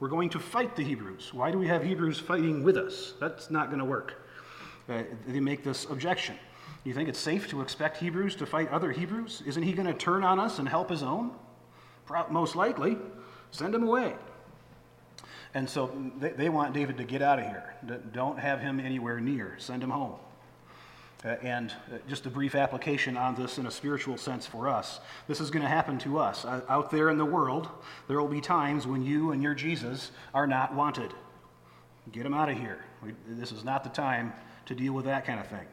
We're 0.00 0.08
going 0.08 0.30
to 0.30 0.38
fight 0.38 0.76
the 0.76 0.82
Hebrews. 0.82 1.32
Why 1.32 1.50
do 1.50 1.58
we 1.58 1.66
have 1.68 1.84
Hebrews 1.84 2.18
fighting 2.18 2.62
with 2.64 2.76
us? 2.76 3.14
That's 3.20 3.50
not 3.50 3.68
going 3.68 3.78
to 3.78 3.84
work. 3.84 4.26
Uh, 4.88 5.02
they 5.26 5.40
make 5.40 5.62
this 5.62 5.84
objection. 5.84 6.36
You 6.84 6.94
think 6.94 7.08
it's 7.08 7.18
safe 7.18 7.48
to 7.50 7.60
expect 7.60 7.98
Hebrews 7.98 8.34
to 8.36 8.46
fight 8.46 8.70
other 8.70 8.90
Hebrews? 8.90 9.42
Isn't 9.46 9.62
he 9.62 9.72
going 9.72 9.86
to 9.86 9.94
turn 9.94 10.24
on 10.24 10.40
us 10.40 10.58
and 10.58 10.68
help 10.68 10.90
his 10.90 11.02
own? 11.02 11.32
Most 12.30 12.56
likely. 12.56 12.96
Send 13.50 13.74
him 13.74 13.82
away. 13.84 14.14
And 15.54 15.68
so 15.68 15.90
they, 16.18 16.30
they 16.30 16.48
want 16.48 16.74
David 16.74 16.96
to 16.98 17.04
get 17.04 17.22
out 17.22 17.38
of 17.38 17.46
here. 17.46 17.74
Don't 18.12 18.38
have 18.38 18.60
him 18.60 18.78
anywhere 18.78 19.20
near. 19.20 19.54
Send 19.58 19.82
him 19.82 19.90
home. 19.90 20.14
Uh, 21.22 21.28
and 21.42 21.74
uh, 21.92 21.98
just 22.08 22.24
a 22.24 22.30
brief 22.30 22.54
application 22.54 23.16
on 23.16 23.34
this 23.34 23.58
in 23.58 23.66
a 23.66 23.70
spiritual 23.70 24.16
sense 24.16 24.46
for 24.46 24.68
us. 24.68 25.00
This 25.28 25.38
is 25.40 25.50
going 25.50 25.62
to 25.62 25.68
happen 25.68 25.98
to 25.98 26.18
us. 26.18 26.46
Uh, 26.46 26.62
out 26.68 26.90
there 26.90 27.10
in 27.10 27.18
the 27.18 27.24
world, 27.24 27.68
there 28.08 28.18
will 28.18 28.28
be 28.28 28.40
times 28.40 28.86
when 28.86 29.02
you 29.04 29.32
and 29.32 29.42
your 29.42 29.54
Jesus 29.54 30.12
are 30.32 30.46
not 30.46 30.74
wanted. 30.74 31.12
Get 32.12 32.24
him 32.24 32.32
out 32.32 32.48
of 32.48 32.56
here. 32.56 32.84
We, 33.04 33.12
this 33.28 33.52
is 33.52 33.64
not 33.64 33.84
the 33.84 33.90
time 33.90 34.32
to 34.64 34.74
deal 34.74 34.94
with 34.94 35.04
that 35.04 35.26
kind 35.26 35.38
of 35.38 35.46
thing. 35.46 35.66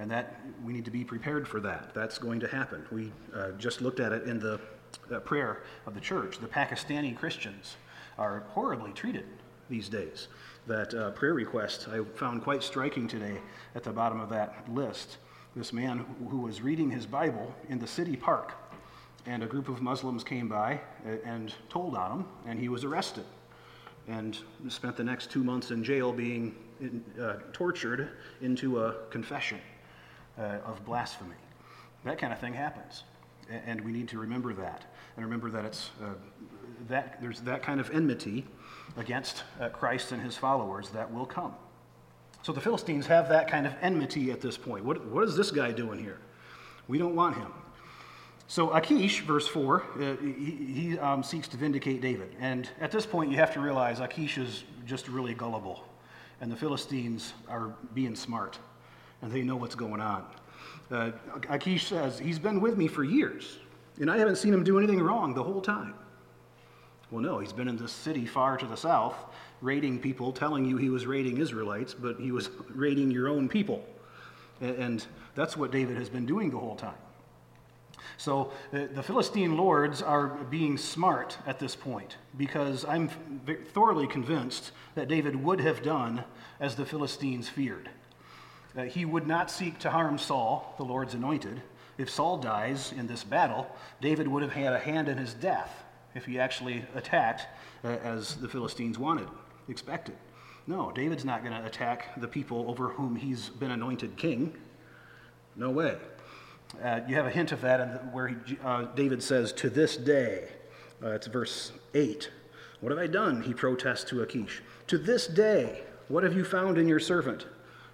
And 0.00 0.10
that 0.10 0.40
we 0.64 0.72
need 0.72 0.84
to 0.86 0.90
be 0.90 1.04
prepared 1.04 1.46
for 1.46 1.60
that. 1.60 1.94
That's 1.94 2.18
going 2.18 2.40
to 2.40 2.48
happen. 2.48 2.84
We 2.90 3.12
uh, 3.32 3.52
just 3.52 3.82
looked 3.82 4.00
at 4.00 4.10
it 4.10 4.24
in 4.24 4.40
the 4.40 4.58
uh, 5.12 5.20
prayer 5.20 5.62
of 5.86 5.94
the 5.94 6.00
church. 6.00 6.38
The 6.38 6.48
Pakistani 6.48 7.16
Christians 7.16 7.76
are 8.18 8.44
horribly 8.50 8.92
treated 8.92 9.26
these 9.68 9.88
days. 9.88 10.28
That 10.66 10.94
uh, 10.94 11.10
prayer 11.12 11.34
request 11.34 11.88
I 11.88 12.02
found 12.16 12.42
quite 12.42 12.62
striking 12.62 13.08
today 13.08 13.38
at 13.74 13.82
the 13.82 13.92
bottom 13.92 14.20
of 14.20 14.28
that 14.30 14.64
list. 14.72 15.18
This 15.56 15.72
man 15.72 16.04
who 16.30 16.38
was 16.38 16.62
reading 16.62 16.90
his 16.90 17.06
Bible 17.06 17.54
in 17.68 17.78
the 17.78 17.86
city 17.86 18.16
park, 18.16 18.52
and 19.26 19.42
a 19.42 19.46
group 19.46 19.68
of 19.68 19.82
Muslims 19.82 20.24
came 20.24 20.48
by 20.48 20.80
and 21.24 21.54
told 21.68 21.94
on 21.94 22.10
him, 22.10 22.24
and 22.46 22.58
he 22.58 22.68
was 22.68 22.84
arrested 22.84 23.24
and 24.08 24.38
spent 24.68 24.96
the 24.96 25.04
next 25.04 25.30
two 25.30 25.44
months 25.44 25.70
in 25.70 25.84
jail 25.84 26.12
being 26.12 26.54
in, 26.80 27.04
uh, 27.20 27.34
tortured 27.52 28.08
into 28.40 28.82
a 28.84 28.94
confession 29.10 29.60
uh, 30.38 30.58
of 30.64 30.84
blasphemy. 30.84 31.36
That 32.04 32.18
kind 32.18 32.32
of 32.32 32.40
thing 32.40 32.54
happens. 32.54 33.04
And 33.48 33.80
we 33.80 33.92
need 33.92 34.08
to 34.08 34.18
remember 34.18 34.54
that. 34.54 34.86
And 35.16 35.24
remember 35.24 35.50
that 35.50 35.64
it's 35.64 35.90
uh, 36.02 36.14
that 36.88 37.20
there's 37.20 37.40
that 37.40 37.62
kind 37.62 37.80
of 37.80 37.90
enmity 37.90 38.44
against 38.96 39.44
uh, 39.60 39.68
Christ 39.68 40.12
and 40.12 40.22
his 40.22 40.36
followers 40.36 40.90
that 40.90 41.12
will 41.12 41.26
come. 41.26 41.54
So 42.42 42.52
the 42.52 42.60
Philistines 42.60 43.06
have 43.06 43.28
that 43.28 43.48
kind 43.48 43.66
of 43.66 43.74
enmity 43.80 44.30
at 44.32 44.40
this 44.40 44.58
point. 44.58 44.84
What, 44.84 45.04
what 45.06 45.24
is 45.24 45.36
this 45.36 45.50
guy 45.50 45.70
doing 45.70 45.98
here? 46.00 46.18
We 46.88 46.98
don't 46.98 47.14
want 47.14 47.36
him. 47.36 47.52
So 48.48 48.74
Achish, 48.74 49.20
verse 49.20 49.46
4, 49.46 49.80
uh, 49.80 50.16
he, 50.20 50.50
he 50.90 50.98
um, 50.98 51.22
seeks 51.22 51.46
to 51.48 51.56
vindicate 51.56 52.02
David. 52.02 52.34
And 52.40 52.68
at 52.80 52.90
this 52.90 53.06
point, 53.06 53.30
you 53.30 53.36
have 53.36 53.52
to 53.54 53.60
realize 53.60 54.00
Achish 54.00 54.38
is 54.38 54.64
just 54.84 55.08
really 55.08 55.34
gullible. 55.34 55.84
And 56.40 56.50
the 56.50 56.56
Philistines 56.56 57.32
are 57.48 57.74
being 57.94 58.16
smart. 58.16 58.58
And 59.22 59.30
they 59.30 59.42
know 59.42 59.56
what's 59.56 59.76
going 59.76 60.00
on. 60.00 60.26
Uh, 60.90 61.12
Achish 61.48 61.86
says, 61.86 62.18
He's 62.18 62.40
been 62.40 62.60
with 62.60 62.76
me 62.76 62.88
for 62.88 63.04
years. 63.04 63.58
And 64.00 64.10
I 64.10 64.18
haven't 64.18 64.36
seen 64.36 64.54
him 64.54 64.64
do 64.64 64.78
anything 64.78 65.00
wrong 65.00 65.34
the 65.34 65.42
whole 65.42 65.60
time. 65.60 65.94
Well, 67.10 67.22
no, 67.22 67.40
he's 67.40 67.52
been 67.52 67.68
in 67.68 67.76
this 67.76 67.92
city 67.92 68.24
far 68.24 68.56
to 68.56 68.66
the 68.66 68.76
south, 68.76 69.14
raiding 69.60 70.00
people, 70.00 70.32
telling 70.32 70.64
you 70.64 70.78
he 70.78 70.88
was 70.88 71.06
raiding 71.06 71.36
Israelites, 71.36 71.92
but 71.92 72.18
he 72.18 72.32
was 72.32 72.48
raiding 72.70 73.10
your 73.10 73.28
own 73.28 73.48
people. 73.48 73.84
And 74.60 75.04
that's 75.34 75.56
what 75.56 75.70
David 75.70 75.96
has 75.98 76.08
been 76.08 76.24
doing 76.24 76.50
the 76.50 76.58
whole 76.58 76.76
time. 76.76 76.94
So 78.16 78.52
the 78.70 79.02
Philistine 79.02 79.56
lords 79.56 80.00
are 80.00 80.28
being 80.28 80.78
smart 80.78 81.36
at 81.46 81.58
this 81.58 81.74
point 81.74 82.16
because 82.36 82.84
I'm 82.84 83.08
thoroughly 83.72 84.06
convinced 84.06 84.72
that 84.94 85.08
David 85.08 85.36
would 85.36 85.60
have 85.60 85.82
done 85.82 86.24
as 86.60 86.76
the 86.76 86.86
Philistines 86.86 87.48
feared. 87.48 87.90
Uh, 88.76 88.84
he 88.84 89.04
would 89.04 89.26
not 89.26 89.50
seek 89.50 89.78
to 89.80 89.90
harm 89.90 90.18
Saul, 90.18 90.74
the 90.78 90.84
Lord's 90.84 91.14
anointed. 91.14 91.62
If 91.98 92.10
Saul 92.10 92.38
dies 92.38 92.92
in 92.96 93.06
this 93.06 93.24
battle, 93.24 93.70
David 94.00 94.26
would 94.28 94.42
have 94.42 94.52
had 94.52 94.72
a 94.72 94.78
hand 94.78 95.08
in 95.08 95.18
his 95.18 95.34
death 95.34 95.84
if 96.14 96.24
he 96.24 96.38
actually 96.38 96.84
attacked 96.94 97.46
uh, 97.84 97.88
as 97.88 98.36
the 98.36 98.48
Philistines 98.48 98.98
wanted, 98.98 99.28
expected. 99.68 100.14
No, 100.66 100.92
David's 100.92 101.24
not 101.24 101.42
going 101.42 101.54
to 101.54 101.66
attack 101.66 102.20
the 102.20 102.28
people 102.28 102.66
over 102.68 102.88
whom 102.88 103.16
he's 103.16 103.48
been 103.48 103.70
anointed 103.70 104.16
king. 104.16 104.56
No 105.56 105.70
way. 105.70 105.96
Uh, 106.82 107.00
you 107.08 107.16
have 107.16 107.26
a 107.26 107.30
hint 107.30 107.52
of 107.52 107.60
that 107.62 108.12
where 108.12 108.28
he, 108.28 108.58
uh, 108.64 108.84
David 108.94 109.22
says, 109.22 109.52
To 109.54 109.68
this 109.68 109.96
day. 109.96 110.48
Uh, 111.02 111.08
it's 111.10 111.26
verse 111.26 111.72
8. 111.94 112.30
What 112.80 112.90
have 112.90 112.98
I 112.98 113.06
done? 113.06 113.42
He 113.42 113.52
protests 113.52 114.04
to 114.04 114.22
Achish. 114.22 114.62
To 114.86 114.98
this 114.98 115.26
day, 115.26 115.82
what 116.08 116.22
have 116.22 116.34
you 116.34 116.44
found 116.44 116.78
in 116.78 116.88
your 116.88 117.00
servant? 117.00 117.46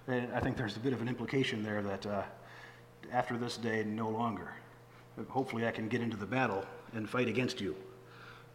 And 0.07 0.31
I 0.33 0.39
think 0.39 0.57
there's 0.57 0.77
a 0.77 0.79
bit 0.79 0.93
of 0.93 1.01
an 1.01 1.07
implication 1.07 1.63
there 1.63 1.81
that 1.81 2.05
uh, 2.05 2.23
after 3.11 3.37
this 3.37 3.57
day, 3.57 3.83
no 3.83 4.09
longer. 4.09 4.53
Hopefully, 5.27 5.67
I 5.67 5.71
can 5.71 5.87
get 5.87 6.01
into 6.01 6.17
the 6.17 6.25
battle 6.25 6.65
and 6.93 7.09
fight 7.09 7.27
against 7.27 7.59
you. 7.59 7.75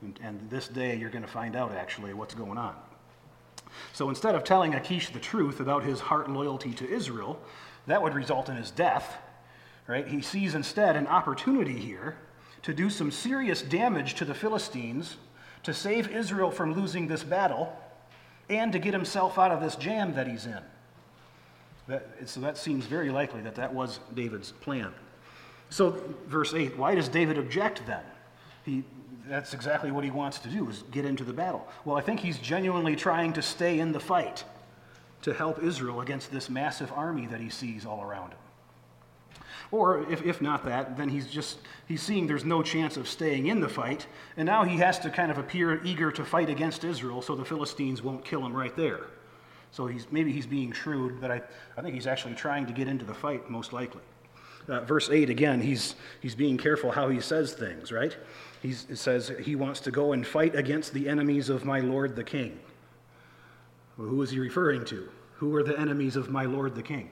And, 0.02 0.18
and 0.23 0.50
this 0.50 0.68
day, 0.68 0.96
you're 0.96 1.11
going 1.11 1.25
to 1.25 1.30
find 1.30 1.56
out 1.56 1.73
actually 1.73 2.14
what's 2.14 2.34
going 2.34 2.58
on. 2.58 2.75
So 3.92 4.08
instead 4.08 4.34
of 4.34 4.44
telling 4.44 4.75
Achish 4.75 5.11
the 5.11 5.20
truth 5.20 5.61
about 5.61 5.84
his 5.84 6.00
heart 6.00 6.26
and 6.26 6.37
loyalty 6.37 6.73
to 6.75 6.88
Israel, 6.88 7.40
that 7.87 8.02
would 8.02 8.14
result 8.14 8.49
in 8.49 8.56
his 8.56 8.70
death, 8.70 9.16
right? 9.87 10.06
He 10.06 10.23
sees 10.23 10.54
instead 10.54 10.96
an 10.96 11.06
opportunity 11.06 11.78
here 11.78 12.16
to 12.62 12.73
do 12.73 12.88
some 12.88 13.11
serious 13.11 13.61
damage 13.62 14.14
to 14.14 14.25
the 14.25 14.34
Philistines, 14.34 15.16
to 15.64 15.75
save 15.75 16.08
Israel 16.08 16.50
from 16.50 16.75
losing 16.75 17.08
this 17.08 17.23
battle, 17.23 17.76
and 18.49 18.73
to 18.73 18.78
get 18.78 18.94
himself 18.94 19.38
out 19.38 19.50
of 19.50 19.61
this 19.61 19.76
jam 19.76 20.14
that 20.14 20.26
he's 20.26 20.46
in. 20.46 20.61
That, 21.86 22.06
so 22.26 22.40
that 22.40 22.56
seems 22.56 22.86
very 22.86 23.10
likely 23.10 23.42
that 23.42 23.54
that 23.56 23.72
was 23.72 24.00
David's 24.14 24.52
plan. 24.52 24.92
So, 25.70 26.02
verse 26.26 26.54
8, 26.54 26.78
why 26.78 26.94
does 26.94 27.08
David 27.08 27.36
object 27.38 27.82
then? 27.86 28.02
He, 28.64 28.84
that's 29.28 29.54
exactly 29.54 29.90
what 29.90 30.04
he 30.04 30.10
wants 30.10 30.38
to 30.40 30.48
do, 30.48 30.68
is 30.68 30.84
get 30.90 31.04
into 31.04 31.24
the 31.24 31.32
battle. 31.32 31.66
Well, 31.84 31.96
I 31.96 32.00
think 32.00 32.20
he's 32.20 32.38
genuinely 32.38 32.96
trying 32.96 33.32
to 33.34 33.42
stay 33.42 33.80
in 33.80 33.92
the 33.92 34.00
fight 34.00 34.44
to 35.22 35.34
help 35.34 35.62
Israel 35.62 36.00
against 36.00 36.30
this 36.30 36.48
massive 36.48 36.92
army 36.92 37.26
that 37.26 37.40
he 37.40 37.50
sees 37.50 37.86
all 37.86 38.02
around 38.02 38.30
him. 38.30 38.38
Or 39.70 40.08
if, 40.10 40.22
if 40.22 40.40
not 40.40 40.64
that, 40.66 40.96
then 40.96 41.08
he's 41.08 41.26
just 41.26 41.58
he's 41.88 42.02
seeing 42.02 42.26
there's 42.26 42.44
no 42.44 42.62
chance 42.62 42.96
of 42.96 43.08
staying 43.08 43.46
in 43.46 43.60
the 43.60 43.68
fight, 43.68 44.06
and 44.36 44.46
now 44.46 44.62
he 44.62 44.76
has 44.76 44.98
to 45.00 45.10
kind 45.10 45.30
of 45.30 45.38
appear 45.38 45.82
eager 45.82 46.12
to 46.12 46.24
fight 46.24 46.48
against 46.48 46.84
Israel 46.84 47.22
so 47.22 47.34
the 47.34 47.44
Philistines 47.44 48.02
won't 48.02 48.24
kill 48.24 48.44
him 48.44 48.54
right 48.54 48.76
there. 48.76 49.06
So 49.75 49.88
he's, 49.88 50.07
maybe 50.12 50.31
he's 50.31 50.47
being 50.47 50.71
shrewd, 50.71 51.21
but 51.21 51.33
I, 51.33 51.43
I 51.76 51.83
think 51.83 51.95
he's 51.95 52.07
actually 52.07 52.37
trying 52.37 52.64
to 52.66 52.73
get 52.73 52.87
into 52.87 53.04
the 53.04 53.12
fight, 53.12 53.50
most 53.50 53.73
likely. 53.73 54.02
Uh, 54.69 54.83
verse 54.83 55.11
8, 55.11 55.28
again, 55.31 55.61
he's, 55.61 55.97
he's 56.21 56.37
being 56.37 56.57
careful 56.57 56.93
how 56.93 57.09
he 57.09 57.21
says 57.21 57.54
things, 57.54 57.90
right? 57.90 58.16
He's, 58.62 58.87
it 58.88 58.99
says 58.99 59.33
he 59.43 59.57
wants 59.57 59.81
to 59.81 59.90
go 59.90 60.12
and 60.12 60.25
fight 60.25 60.54
against 60.54 60.95
the 60.95 61.09
enemies 61.09 61.49
of 61.49 61.64
my 61.64 61.81
Lord 61.81 62.14
the 62.14 62.23
King. 62.23 62.61
Well, 63.99 64.07
who 64.07 64.23
is 64.23 64.31
he 64.31 64.38
referring 64.38 64.85
to? 64.85 65.09
Who 65.38 65.52
are 65.57 65.64
the 65.64 65.76
enemies 65.76 66.14
of 66.14 66.31
my 66.31 66.45
Lord 66.45 66.76
the 66.76 66.83
King? 66.83 67.11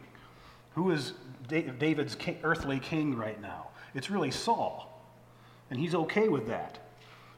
Who 0.76 0.92
is 0.92 1.14
David's 1.49 2.14
king, 2.14 2.38
earthly 2.45 2.78
king 2.78 3.16
right 3.16 3.42
now? 3.42 3.71
It's 3.92 4.09
really 4.09 4.31
Saul. 4.31 5.02
And 5.69 5.81
he's 5.81 5.97
okay 5.97 6.28
with 6.28 6.47
that. 6.47 6.78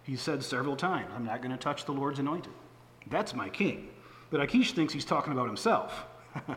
He 0.02 0.16
said 0.16 0.44
several 0.44 0.76
times, 0.76 1.10
I'm 1.16 1.24
not 1.24 1.40
going 1.40 1.52
to 1.52 1.56
touch 1.56 1.86
the 1.86 1.92
Lord's 1.92 2.18
anointed. 2.18 2.52
That's 3.06 3.32
my 3.32 3.48
king. 3.48 3.88
But 4.34 4.42
Achish 4.42 4.72
thinks 4.72 4.92
he's 4.92 5.04
talking 5.04 5.32
about 5.32 5.46
himself. 5.46 6.06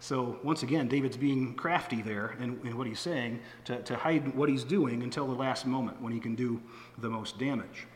so, 0.00 0.38
once 0.42 0.62
again, 0.62 0.86
David's 0.86 1.16
being 1.16 1.54
crafty 1.54 2.02
there 2.02 2.36
in, 2.38 2.60
in 2.62 2.76
what 2.76 2.86
he's 2.86 3.00
saying 3.00 3.40
to, 3.64 3.80
to 3.84 3.96
hide 3.96 4.36
what 4.36 4.50
he's 4.50 4.64
doing 4.64 5.02
until 5.02 5.26
the 5.26 5.34
last 5.34 5.64
moment 5.64 6.02
when 6.02 6.12
he 6.12 6.20
can 6.20 6.34
do 6.34 6.60
the 6.98 7.08
most 7.08 7.38
damage. 7.38 7.86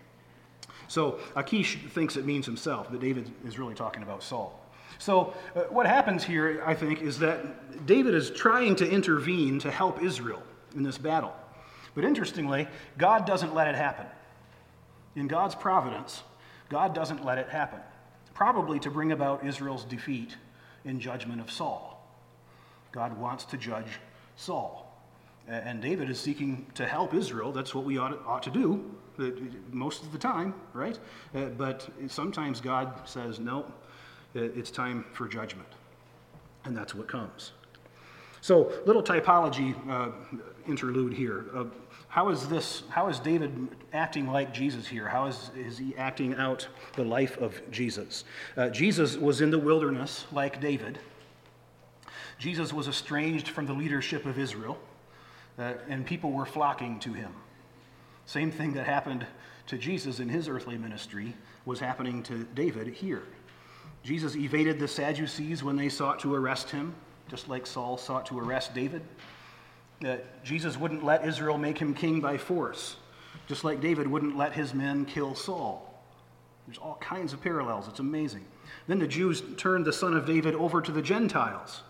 So, 0.89 1.19
Achish 1.37 1.81
thinks 1.91 2.17
it 2.17 2.25
means 2.25 2.47
himself, 2.47 2.87
but 2.91 2.99
David 2.99 3.31
is 3.45 3.59
really 3.59 3.75
talking 3.75 4.03
about 4.03 4.23
Saul. 4.23 4.59
So, 4.99 5.35
uh, 5.55 5.65
what 5.65 5.87
happens 5.87 6.25
here, 6.25 6.63
I 6.65 6.73
think, 6.73 7.03
is 7.03 7.19
that 7.19 7.85
David 7.85 8.15
is 8.15 8.31
trying 8.31 8.75
to 8.77 8.91
intervene 8.91 9.59
to 9.59 9.71
help 9.71 10.03
Israel 10.03 10.43
in 10.75 10.83
this 10.83 10.97
battle. 10.97 11.35
But 11.95 12.05
interestingly, 12.05 12.69
God 12.97 13.27
doesn't 13.27 13.55
let 13.55 13.69
it 13.69 13.75
happen. 13.75 14.07
In 15.15 15.29
God's 15.29 15.55
providence, 15.55 16.23
God 16.71 16.95
doesn't 16.95 17.23
let 17.23 17.37
it 17.37 17.51
happen 17.51 17.81
probably 18.41 18.81
to 18.81 18.91
bring 18.91 19.13
about 19.13 19.45
Israel's 19.45 19.85
defeat 19.85 20.35
in 20.87 20.99
judgment 20.99 21.43
of 21.43 21.51
Saul. 21.51 22.03
God 22.91 23.19
wants 23.19 23.45
to 23.45 23.59
judge 23.59 24.01
Saul. 24.35 24.91
And 25.47 25.83
David 25.83 26.09
is 26.09 26.19
seeking 26.19 26.65
to 26.75 26.87
help 26.87 27.13
Israel. 27.13 27.53
That's 27.53 27.75
what 27.75 27.85
we 27.85 27.99
ought 27.99 28.09
to, 28.09 28.19
ought 28.27 28.43
to 28.45 28.51
do 28.51 28.95
most 29.71 30.05
of 30.05 30.13
the 30.13 30.17
time, 30.17 30.55
right? 30.73 30.99
Uh, 31.35 31.47
but 31.59 31.87
sometimes 32.09 32.63
God 32.63 33.07
says, 33.07 33.39
no, 33.39 33.67
it's 34.35 34.71
time 34.71 35.05
for 35.13 35.29
judgment. 35.29 35.69
And 36.65 36.75
that's 36.75 36.95
what 36.95 37.09
comes. 37.09 37.53
So, 38.41 38.73
little 38.87 39.03
typology 39.03 39.77
uh, 39.87 40.13
interlude 40.67 41.13
here. 41.13 41.45
Uh, 41.55 41.65
how 42.11 42.29
is 42.31 42.49
this, 42.49 42.83
how 42.89 43.09
is 43.09 43.21
David 43.21 43.69
acting 43.93 44.27
like 44.27 44.53
Jesus 44.53 44.89
here? 44.89 45.09
How 45.09 45.27
is, 45.27 45.53
is 45.57 45.79
he 45.79 45.95
acting 45.97 46.35
out 46.35 46.67
the 46.97 47.05
life 47.05 47.39
of 47.39 47.63
Jesus? 47.71 48.25
Uh, 48.57 48.69
Jesus 48.69 49.17
was 49.17 49.41
in 49.41 49.51
the 49.51 49.59
wilderness 49.61 50.27
like 50.33 50.61
David. 50.61 50.99
Jesus 52.37 52.73
was 52.73 52.89
estranged 52.89 53.47
from 53.47 53.67
the 53.67 53.73
leadership 53.73 54.27
of 54.27 54.41
Israel, 54.41 54.77
uh, 55.57 55.75
and 55.89 56.05
people 56.05 56.33
were 56.33 56.45
flocking 56.45 56.99
to 56.99 57.13
him. 57.13 57.33
Same 58.27 58.51
thing 58.51 58.73
that 58.73 58.87
happened 58.87 59.25
to 59.69 59.79
Jesus 59.79 60.19
in 60.19 60.29
his 60.29 60.49
earthly 60.49 60.77
ministry 60.77 61.37
was 61.65 61.79
happening 61.79 62.25
to 62.25 62.43
David 62.57 62.89
here. 62.89 63.23
Jesus 64.03 64.35
evaded 64.35 64.81
the 64.81 64.89
Sadducees 64.89 65.63
when 65.63 65.77
they 65.77 65.89
sought 65.89 66.19
to 66.21 66.35
arrest 66.35 66.71
him, 66.71 66.93
just 67.29 67.49
like 67.49 67.69
Saul 67.69 67.97
sought 67.97 68.27
to 68.27 68.39
arrest 68.41 68.75
David 68.75 69.03
that 70.01 70.43
Jesus 70.45 70.77
wouldn't 70.77 71.05
let 71.05 71.27
Israel 71.27 71.59
make 71.59 71.79
him 71.79 71.95
king 71.95 72.21
by 72.21 72.39
force, 72.39 72.97
just 73.47 73.65
like 73.65 73.81
David 73.81 74.07
wouldn't 74.07 74.37
let 74.37 74.53
his 74.53 74.75
men 74.75 75.05
kill 75.05 75.35
Saul. 75.35 75.87
There's 76.67 76.79
all 76.79 76.97
kinds 77.01 77.33
of 77.33 77.43
parallels. 77.43 77.89
It's 77.89 77.99
amazing. 77.99 78.45
Then 78.87 78.99
the 78.99 79.09
Jews 79.09 79.43
turned 79.57 79.85
the 79.85 79.93
son 79.93 80.15
of 80.15 80.27
David 80.27 80.55
over 80.55 80.81
to 80.81 80.93
the 80.93 81.03
Gentiles. 81.03 81.83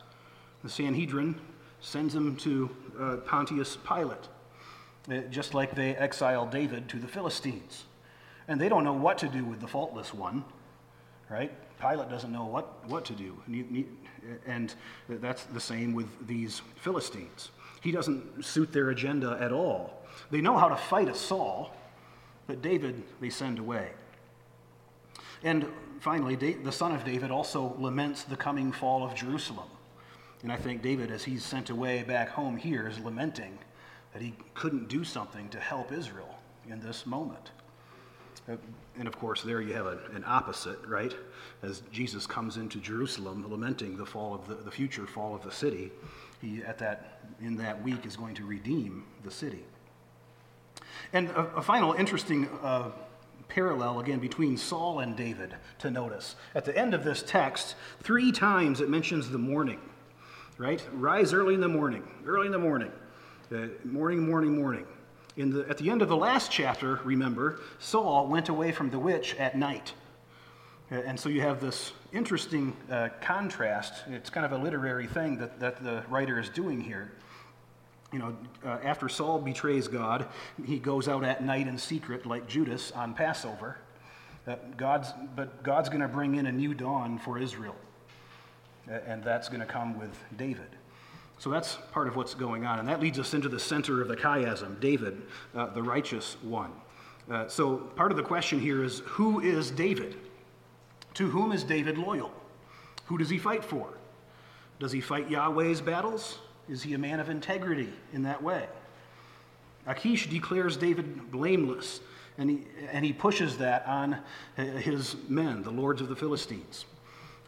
The 0.63 0.71
Sanhedrin 0.71 1.41
sends 1.81 2.15
him 2.15 2.37
to 2.37 2.71
uh, 2.99 3.17
Pontius 3.19 3.77
Pilate, 3.87 4.29
uh, 5.11 5.21
just 5.31 5.55
like 5.55 5.75
they 5.75 5.95
exiled 5.97 6.51
David 6.51 6.89
to 6.89 6.99
the 6.99 7.09
Philistines. 7.09 7.85
And 8.49 8.61
they 8.61 8.69
don't 8.69 8.85
know 8.85 8.93
what 8.93 9.19
to 9.19 9.29
do 9.29 9.45
with 9.45 9.61
the 9.61 9.69
faultless 9.69 10.13
one, 10.13 10.45
right? 11.29 11.53
Pilate 11.81 12.11
doesn't 12.11 12.33
know 12.33 12.45
what, 12.45 12.87
what 12.89 13.05
to 13.07 13.13
do. 13.13 13.41
And 14.47 14.75
that's 15.09 15.45
the 15.45 15.61
same 15.61 15.95
with 15.95 16.27
these 16.27 16.61
Philistines. 16.77 17.51
He 17.81 17.91
doesn't 17.91 18.45
suit 18.45 18.73
their 18.73 18.91
agenda 18.91 19.39
at 19.41 19.53
all. 19.53 20.03
They 20.31 20.41
know 20.41 20.57
how 20.57 20.69
to 20.69 20.77
fight 20.77 21.09
a 21.09 21.15
Saul, 21.15 21.75
but 22.47 22.63
David 22.63 23.03
they 23.21 23.31
send 23.31 23.59
away. 23.59 23.91
And 25.43 25.67
finally, 26.01 26.35
the 26.35 26.73
son 26.73 26.93
of 26.95 27.05
David 27.05 27.31
also 27.31 27.75
laments 27.79 28.25
the 28.25 28.37
coming 28.37 28.73
fall 28.73 29.03
of 29.03 29.15
Jerusalem. 29.15 29.69
And 30.43 30.53
I 30.53 30.57
think 30.57 30.83
David, 30.83 31.11
as 31.11 31.25
he's 31.25 31.45
sent 31.45 31.71
away 31.71 32.03
back 32.03 32.31
home 32.31 32.57
here, 32.57 32.87
is 32.89 32.99
lamenting 32.99 33.59
that 34.13 34.23
he 34.23 34.35
couldn't 34.55 34.89
do 34.89 35.05
something 35.05 35.49
to 35.51 35.61
help 35.61 35.93
Israel 35.93 36.39
in 36.69 36.81
this 36.81 37.07
moment. 37.07 37.51
And 38.99 39.07
of 39.07 39.19
course, 39.19 39.43
there 39.43 39.61
you 39.61 39.75
have 39.75 39.87
an 39.87 40.25
opposite, 40.27 40.79
right? 40.87 41.15
As 41.63 41.83
Jesus 41.93 42.27
comes 42.27 42.57
into 42.57 42.79
Jerusalem, 42.79 43.47
lamenting 43.49 43.97
the 43.97 44.07
fall 44.07 44.35
of 44.35 44.49
the, 44.49 44.57
the 44.57 44.71
future 44.71 45.07
fall 45.07 45.35
of 45.35 45.43
the 45.43 45.53
city, 45.53 45.93
he 46.41 46.63
at 46.63 46.79
that 46.79 47.21
in 47.41 47.57
that 47.57 47.83
week 47.83 48.07
is 48.07 48.17
going 48.17 48.35
to 48.35 48.45
redeem 48.45 49.05
the 49.25 49.31
city. 49.31 49.65
And 51.13 51.29
a, 51.31 51.57
a 51.57 51.63
final 51.63 51.93
interesting 51.93 52.49
uh, 52.63 52.91
parallel 53.49 54.01
again 54.01 54.21
between 54.21 54.57
Saul 54.57 55.01
and 55.01 55.17
David 55.17 55.55
to 55.79 55.91
notice. 55.91 56.37
At 56.55 56.65
the 56.65 56.77
end 56.77 56.95
of 56.95 57.05
this 57.05 57.23
text, 57.23 57.75
three 58.03 58.33
times 58.33 58.81
it 58.81 58.89
mentions 58.89 59.29
the 59.29 59.39
morning, 59.39 59.81
right? 60.57 60.83
Rise 60.93 61.33
early 61.33 61.55
in 61.55 61.61
the 61.61 61.69
morning, 61.69 62.09
early 62.25 62.47
in 62.47 62.53
the 62.53 62.59
morning, 62.59 62.93
uh, 63.53 63.67
morning, 63.85 64.27
morning, 64.27 64.57
morning. 64.57 64.87
In 65.37 65.51
the, 65.51 65.69
at 65.69 65.79
the 65.79 65.91
end 65.91 66.03
of 66.03 66.09
the 66.09 66.17
last 66.17 66.51
chapter, 66.51 67.01
remember, 67.05 67.61
Saul 67.79 68.29
went 68.29 68.49
away 68.49 68.73
from 68.73 68.91
the 68.91 68.99
witch 68.99 69.35
at 69.37 69.57
night. 69.57 69.95
And 70.91 71.19
so 71.19 71.29
you 71.29 71.41
have 71.43 71.61
this 71.61 71.93
interesting 72.13 72.77
uh, 72.91 73.09
contrast. 73.21 74.05
It's 74.09 74.31
kind 74.31 74.45
of 74.47 74.53
a 74.53 74.59
literary 74.59 75.07
thing 75.07 75.39
that, 75.39 75.61
that 75.61 75.83
the 75.83 76.03
writer 76.09 76.39
is 76.39 76.49
doing 76.49 76.81
here 76.81 77.13
you 78.13 78.19
know, 78.19 78.37
uh, 78.65 78.79
after 78.83 79.09
Saul 79.09 79.39
betrays 79.39 79.87
God, 79.89 80.27
he 80.65 80.79
goes 80.79 81.09
out 81.09 81.25
at 81.25 81.45
night 81.45 81.69
in 81.69 81.79
secret, 81.79 82.27
like 82.27 82.49
Judas 82.49 82.91
on 82.93 83.15
Passover. 83.15 83.79
Uh, 84.47 84.57
God's, 84.77 85.13
but 85.37 85.63
God's 85.63 85.89
going 85.89 86.01
to 86.01 86.09
bring 86.09 86.35
in 86.35 86.47
a 86.47 86.53
new 86.53 86.75
dawn 86.75 87.19
for 87.19 87.39
Israel, 87.39 87.77
and 88.89 89.23
that's 89.23 89.49
going 89.49 89.61
to 89.61 89.67
come 89.67 89.99
with 89.99 90.17
David. 90.37 90.67
So 91.39 91.51
that's 91.51 91.79
part 91.93 92.09
of 92.09 92.17
what's 92.17 92.35
going 92.35 92.67
on, 92.67 92.81
and 92.81 92.89
that 92.89 93.01
leads 93.01 93.19
us 93.19 93.33
into 93.33 93.49
the 93.49 93.61
center 93.61 94.03
of 94.03 94.09
the 94.09 94.17
chiasm 94.17 94.81
David, 94.81 95.23
uh, 95.55 95.67
the 95.67 95.83
righteous 95.83 96.37
one. 96.43 96.73
Uh, 97.31 97.47
so 97.49 97.77
part 97.77 98.11
of 98.11 98.17
the 98.17 98.23
question 98.23 98.59
here 98.59 98.83
is 98.83 99.01
who 99.07 99.41
is 99.41 99.71
David? 99.71 100.17
To 101.15 101.29
whom 101.29 101.53
is 101.53 101.65
David 101.65 101.99
loyal? 101.99 102.33
Who 103.07 103.19
does 103.19 103.31
he 103.31 103.39
fight 103.39 103.65
for? 103.65 103.89
Does 104.79 104.93
he 104.93 105.01
fight 105.01 105.29
Yahweh's 105.29 105.81
battles? 105.81 106.39
Is 106.69 106.83
he 106.83 106.95
a 106.95 106.99
man 106.99 107.21
of 107.21 107.29
integrity 107.29 107.93
in 108.13 108.23
that 108.23 108.43
way? 108.43 108.67
Achish 109.87 110.29
declares 110.29 110.77
David 110.77 111.31
blameless, 111.31 112.01
and 112.39 112.51
he, 112.51 112.63
and 112.93 113.05
he 113.05 113.13
pushes 113.13 113.59
that 113.59 113.87
on 113.87 114.19
his 114.57 115.17
men, 115.29 115.63
the 115.63 115.71
lords 115.71 116.01
of 116.01 116.09
the 116.09 116.17
Philistines. 116.17 116.85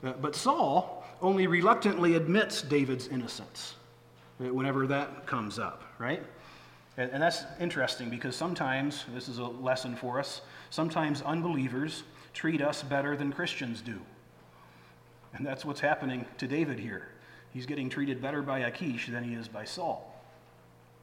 Uh, 0.03 0.13
but 0.13 0.35
Saul 0.35 1.05
only 1.21 1.47
reluctantly 1.47 2.17
admits 2.17 2.63
David's 2.63 3.07
innocence 3.07 3.77
uh, 4.41 4.53
whenever 4.53 4.87
that 4.89 5.27
comes 5.27 5.59
up, 5.59 5.85
right? 5.99 6.23
And, 6.97 7.11
and 7.13 7.23
that's 7.23 7.45
interesting 7.61 8.11
because 8.11 8.35
sometimes, 8.35 9.05
this 9.15 9.29
is 9.29 9.39
a 9.39 9.45
lesson 9.45 9.95
for 9.95 10.19
us, 10.19 10.41
sometimes 10.71 11.23
unbelievers 11.23 12.03
treat 12.33 12.61
us 12.63 12.83
better 12.83 13.17
than 13.17 13.33
Christians 13.33 13.83
do. 13.83 14.01
And 15.35 15.47
that's 15.47 15.65
what's 15.65 15.81
happening 15.81 16.27
to 16.39 16.47
David 16.47 16.79
here. 16.79 17.09
He's 17.53 17.67
getting 17.67 17.89
treated 17.89 18.21
better 18.21 18.43
by 18.43 18.61
Achish 18.61 19.09
than 19.09 19.25
he 19.25 19.35
is 19.35 19.49
by 19.49 19.65
Saul. 19.65 20.09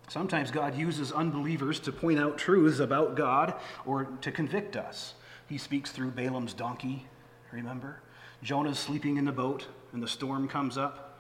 Sometimes 0.07 0.50
God 0.50 0.75
uses 0.75 1.12
unbelievers 1.12 1.79
to 1.81 1.91
point 1.91 2.19
out 2.19 2.38
truths 2.38 2.79
about 2.79 3.15
God 3.15 3.53
or 3.86 4.05
to 4.21 4.31
convict 4.31 4.75
us. 4.75 5.13
He 5.48 5.57
speaks 5.57 5.91
through 5.91 6.12
Balaam's 6.12 6.53
donkey, 6.53 7.05
remember? 7.51 8.01
Jonah's 8.41 8.79
sleeping 8.79 9.17
in 9.17 9.25
the 9.25 9.31
boat 9.31 9.67
and 9.93 10.01
the 10.01 10.07
storm 10.07 10.48
comes 10.48 10.77
up, 10.77 11.19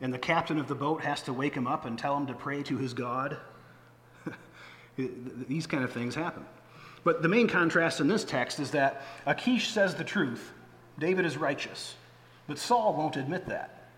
and 0.00 0.12
the 0.12 0.18
captain 0.18 0.58
of 0.58 0.68
the 0.68 0.74
boat 0.74 1.02
has 1.02 1.22
to 1.22 1.32
wake 1.32 1.54
him 1.54 1.66
up 1.66 1.86
and 1.86 1.98
tell 1.98 2.16
him 2.16 2.26
to 2.26 2.34
pray 2.34 2.62
to 2.64 2.76
his 2.76 2.92
God. 2.92 3.38
These 4.96 5.66
kind 5.66 5.84
of 5.84 5.92
things 5.92 6.14
happen. 6.14 6.44
But 7.06 7.22
the 7.22 7.28
main 7.28 7.46
contrast 7.46 8.00
in 8.00 8.08
this 8.08 8.24
text 8.24 8.58
is 8.58 8.72
that 8.72 9.00
Achish 9.26 9.68
says 9.68 9.94
the 9.94 10.02
truth, 10.02 10.52
David 10.98 11.24
is 11.24 11.36
righteous, 11.36 11.94
but 12.48 12.58
Saul 12.58 12.96
won't 12.96 13.14
admit 13.14 13.46
that. 13.46 13.90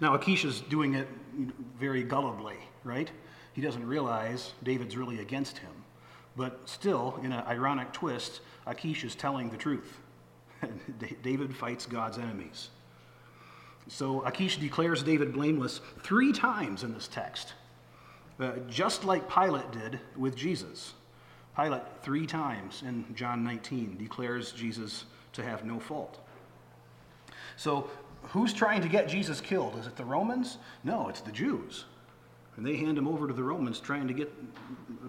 Now, 0.00 0.14
Achish 0.14 0.46
is 0.46 0.62
doing 0.62 0.94
it 0.94 1.06
very 1.78 2.02
gullibly, 2.02 2.56
right? 2.84 3.10
He 3.52 3.60
doesn't 3.60 3.86
realize 3.86 4.54
David's 4.62 4.96
really 4.96 5.18
against 5.18 5.58
him. 5.58 5.72
But 6.38 6.62
still, 6.64 7.20
in 7.22 7.32
an 7.32 7.44
ironic 7.46 7.92
twist, 7.92 8.40
Achish 8.66 9.04
is 9.04 9.14
telling 9.14 9.50
the 9.50 9.58
truth. 9.58 10.00
David 11.22 11.54
fights 11.54 11.84
God's 11.84 12.16
enemies. 12.16 12.70
So 13.88 14.24
Achish 14.24 14.56
declares 14.56 15.02
David 15.02 15.34
blameless 15.34 15.82
three 16.02 16.32
times 16.32 16.82
in 16.82 16.94
this 16.94 17.08
text, 17.08 17.52
uh, 18.38 18.52
just 18.70 19.04
like 19.04 19.30
Pilate 19.30 19.70
did 19.70 20.00
with 20.16 20.34
Jesus. 20.34 20.94
Pilate, 21.56 21.82
three 22.02 22.26
times 22.26 22.82
in 22.86 23.04
John 23.14 23.44
19, 23.44 23.96
declares 23.98 24.52
Jesus 24.52 25.04
to 25.32 25.42
have 25.42 25.64
no 25.64 25.78
fault. 25.78 26.20
So 27.56 27.90
who's 28.22 28.52
trying 28.52 28.82
to 28.82 28.88
get 28.88 29.08
Jesus 29.08 29.40
killed? 29.40 29.76
Is 29.78 29.86
it 29.86 29.96
the 29.96 30.04
Romans? 30.04 30.58
No, 30.84 31.08
it's 31.08 31.20
the 31.20 31.32
Jews. 31.32 31.84
And 32.56 32.64
they 32.64 32.76
hand 32.76 32.98
him 32.98 33.08
over 33.08 33.26
to 33.26 33.34
the 33.34 33.42
Romans 33.42 33.80
trying 33.80 34.08
to 34.08 34.14
get 34.14 34.32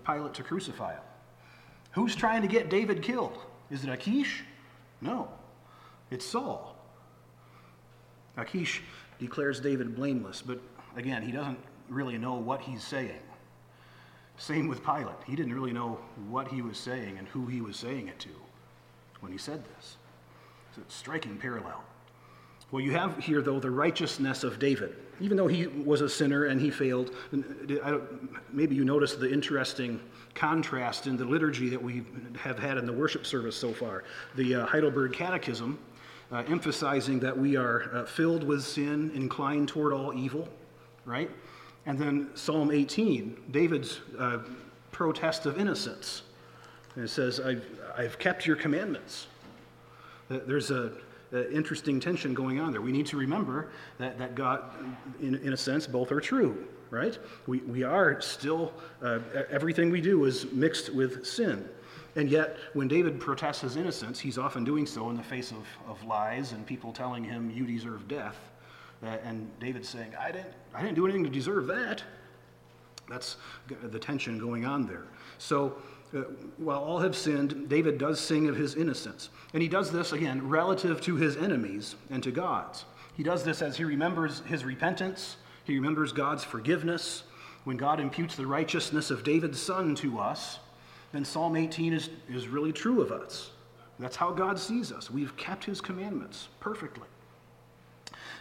Pilate 0.06 0.34
to 0.34 0.44
crucify 0.44 0.94
him. 0.94 1.02
Who's 1.92 2.16
trying 2.16 2.42
to 2.42 2.48
get 2.48 2.70
David 2.70 3.02
killed? 3.02 3.38
Is 3.70 3.84
it 3.84 3.90
Achish? 3.90 4.44
No, 5.02 5.30
it's 6.10 6.26
Saul. 6.26 6.76
Achish 8.38 8.82
declares 9.20 9.60
David 9.60 9.96
blameless, 9.96 10.42
but 10.42 10.60
again, 10.96 11.22
he 11.22 11.32
doesn't 11.32 11.60
really 11.90 12.18
know 12.18 12.36
what 12.36 12.62
he's 12.62 12.84
saying. 12.84 13.20
Same 14.38 14.68
with 14.68 14.84
Pilate. 14.84 15.16
He 15.26 15.36
didn't 15.36 15.54
really 15.54 15.74
know 15.74 16.00
what 16.30 16.48
he 16.48 16.62
was 16.62 16.78
saying 16.78 17.18
and 17.18 17.28
who 17.28 17.46
he 17.46 17.62
was 17.62 17.78
saying 17.78 18.08
it 18.08 18.20
to 18.20 18.30
when 19.20 19.32
he 19.32 19.38
said 19.38 19.64
this. 19.76 19.98
It's 20.70 20.78
a 20.78 20.92
striking 20.92 21.38
parallel. 21.38 21.84
Well, 22.72 22.82
you 22.82 22.92
have 22.92 23.18
here, 23.18 23.42
though, 23.42 23.60
the 23.60 23.70
righteousness 23.70 24.44
of 24.44 24.58
David. 24.58 24.96
Even 25.20 25.36
though 25.36 25.48
he 25.48 25.68
was 25.68 26.02
a 26.02 26.10
sinner 26.10 26.46
and 26.46 26.60
he 26.60 26.72
failed, 26.72 27.14
maybe 28.52 28.76
you 28.76 28.86
notice 28.86 29.16
the 29.16 29.32
interesting 29.32 30.00
contrast 30.34 31.06
in 31.06 31.18
the 31.18 31.26
liturgy 31.26 31.70
that 31.70 31.82
we 31.82 32.04
have 32.40 32.58
had 32.58 32.78
in 32.78 32.86
the 32.86 32.94
worship 32.94 33.26
service 33.26 33.56
so 33.56 33.74
far. 33.74 34.06
The 34.36 34.56
uh, 34.56 34.66
Heidelberg 34.66 35.14
Catechism, 35.14 35.78
uh, 36.32 36.44
emphasizing 36.48 37.20
that 37.20 37.38
we 37.38 37.58
are 37.58 37.92
uh, 37.94 38.06
filled 38.06 38.44
with 38.44 38.64
sin, 38.64 39.12
inclined 39.14 39.68
toward 39.68 39.92
all 39.92 40.14
evil, 40.14 40.48
right? 41.06 41.30
And 41.86 41.98
then 41.98 42.30
Psalm 42.36 42.72
18, 42.72 43.36
David's 43.52 44.02
uh, 44.18 44.40
protest 44.92 45.46
of 45.46 45.60
innocence. 45.60 46.24
And 46.96 47.04
it 47.04 47.10
says, 47.10 47.40
I've, 47.40 47.66
I've 47.98 48.20
kept 48.20 48.46
your 48.46 48.56
commandments. 48.56 49.28
There's 50.30 50.72
a 50.72 50.92
uh, 51.34 51.48
interesting 51.50 52.00
tension 52.00 52.34
going 52.34 52.60
on 52.60 52.72
there. 52.72 52.82
We 52.82 52.92
need 52.92 53.06
to 53.08 53.18
remember 53.18 53.70
that, 53.98 54.18
that 54.18 54.36
God, 54.36 54.64
in, 55.22 55.36
in 55.36 55.54
a 55.54 55.58
sense, 55.58 55.88
both 55.88 56.12
are 56.12 56.20
true, 56.20 56.68
right? 56.90 57.18
We, 57.48 57.60
we 57.60 57.84
are 57.84 58.20
still, 58.22 58.74
uh, 59.02 59.20
everything 59.50 59.92
we 59.92 60.02
do 60.02 60.26
is 60.26 60.52
mixed 60.52 60.94
with 60.94 61.26
sin. 61.26 61.68
And 62.18 62.30
yet, 62.30 62.58
when 62.74 62.90
David 62.90 63.20
protests 63.20 63.62
his 63.62 63.78
innocence, 63.78 64.20
he's 64.20 64.38
often 64.38 64.66
doing 64.66 64.86
so 64.86 65.10
in 65.10 65.16
the 65.16 65.24
face 65.24 65.52
of, 65.52 65.66
of 65.88 66.04
lies 66.04 66.52
and 66.52 66.66
people 66.66 66.92
telling 66.92 67.24
him, 67.24 67.50
You 67.50 67.66
deserve 67.66 68.08
death. 68.10 68.51
And 69.02 69.50
David's 69.60 69.90
saying, 69.90 70.14
I 70.20 70.32
didn't, 70.32 70.54
I 70.74 70.82
didn't 70.82 70.96
do 70.96 71.06
anything 71.06 71.24
to 71.24 71.30
deserve 71.30 71.68
that. 71.68 72.04
That's 73.10 73.38
the 73.68 74.00
tension 74.00 74.38
going 74.38 74.66
on 74.66 74.86
there. 74.86 75.06
So, 75.38 75.76
uh, 76.14 76.22
while 76.58 76.80
all 76.80 77.00
have 77.00 77.16
sinned, 77.16 77.70
David 77.70 77.98
does 77.98 78.20
sing 78.20 78.50
of 78.50 78.56
his 78.56 78.76
innocence. 78.76 79.30
And 79.54 79.62
he 79.62 79.70
does 79.70 79.92
this, 79.92 80.12
again, 80.12 80.48
relative 80.48 81.00
to 81.02 81.16
his 81.16 81.38
enemies 81.38 81.96
and 82.10 82.22
to 82.24 82.32
God's. 82.32 82.86
He 83.16 83.24
does 83.24 83.44
this 83.44 83.62
as 83.62 83.78
he 83.78 83.86
remembers 83.86 84.42
his 84.42 84.66
repentance, 84.66 85.38
he 85.64 85.76
remembers 85.76 86.12
God's 86.12 86.44
forgiveness. 86.44 87.24
When 87.64 87.78
God 87.78 88.00
imputes 88.00 88.36
the 88.36 88.48
righteousness 88.48 89.12
of 89.12 89.24
David's 89.24 89.62
son 89.62 89.94
to 89.96 90.20
us, 90.20 90.60
then 91.12 91.24
Psalm 91.24 91.56
18 91.56 91.94
is, 91.94 92.10
is 92.28 92.48
really 92.48 92.74
true 92.74 93.02
of 93.02 93.12
us. 93.12 93.52
That's 94.00 94.16
how 94.16 94.32
God 94.32 94.58
sees 94.58 94.92
us. 94.92 95.12
We've 95.12 95.36
kept 95.38 95.64
his 95.64 95.80
commandments 95.80 96.48
perfectly. 96.60 97.08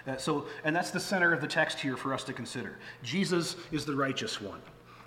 Uh, 0.06 0.16
so, 0.16 0.46
and 0.64 0.74
that's 0.74 0.90
the 0.90 1.00
center 1.00 1.32
of 1.32 1.40
the 1.40 1.46
text 1.46 1.78
here 1.78 1.96
for 1.96 2.14
us 2.14 2.24
to 2.24 2.32
consider. 2.32 2.78
Jesus 3.02 3.56
is 3.70 3.84
the 3.84 3.94
righteous 3.94 4.40
one. 4.40 4.60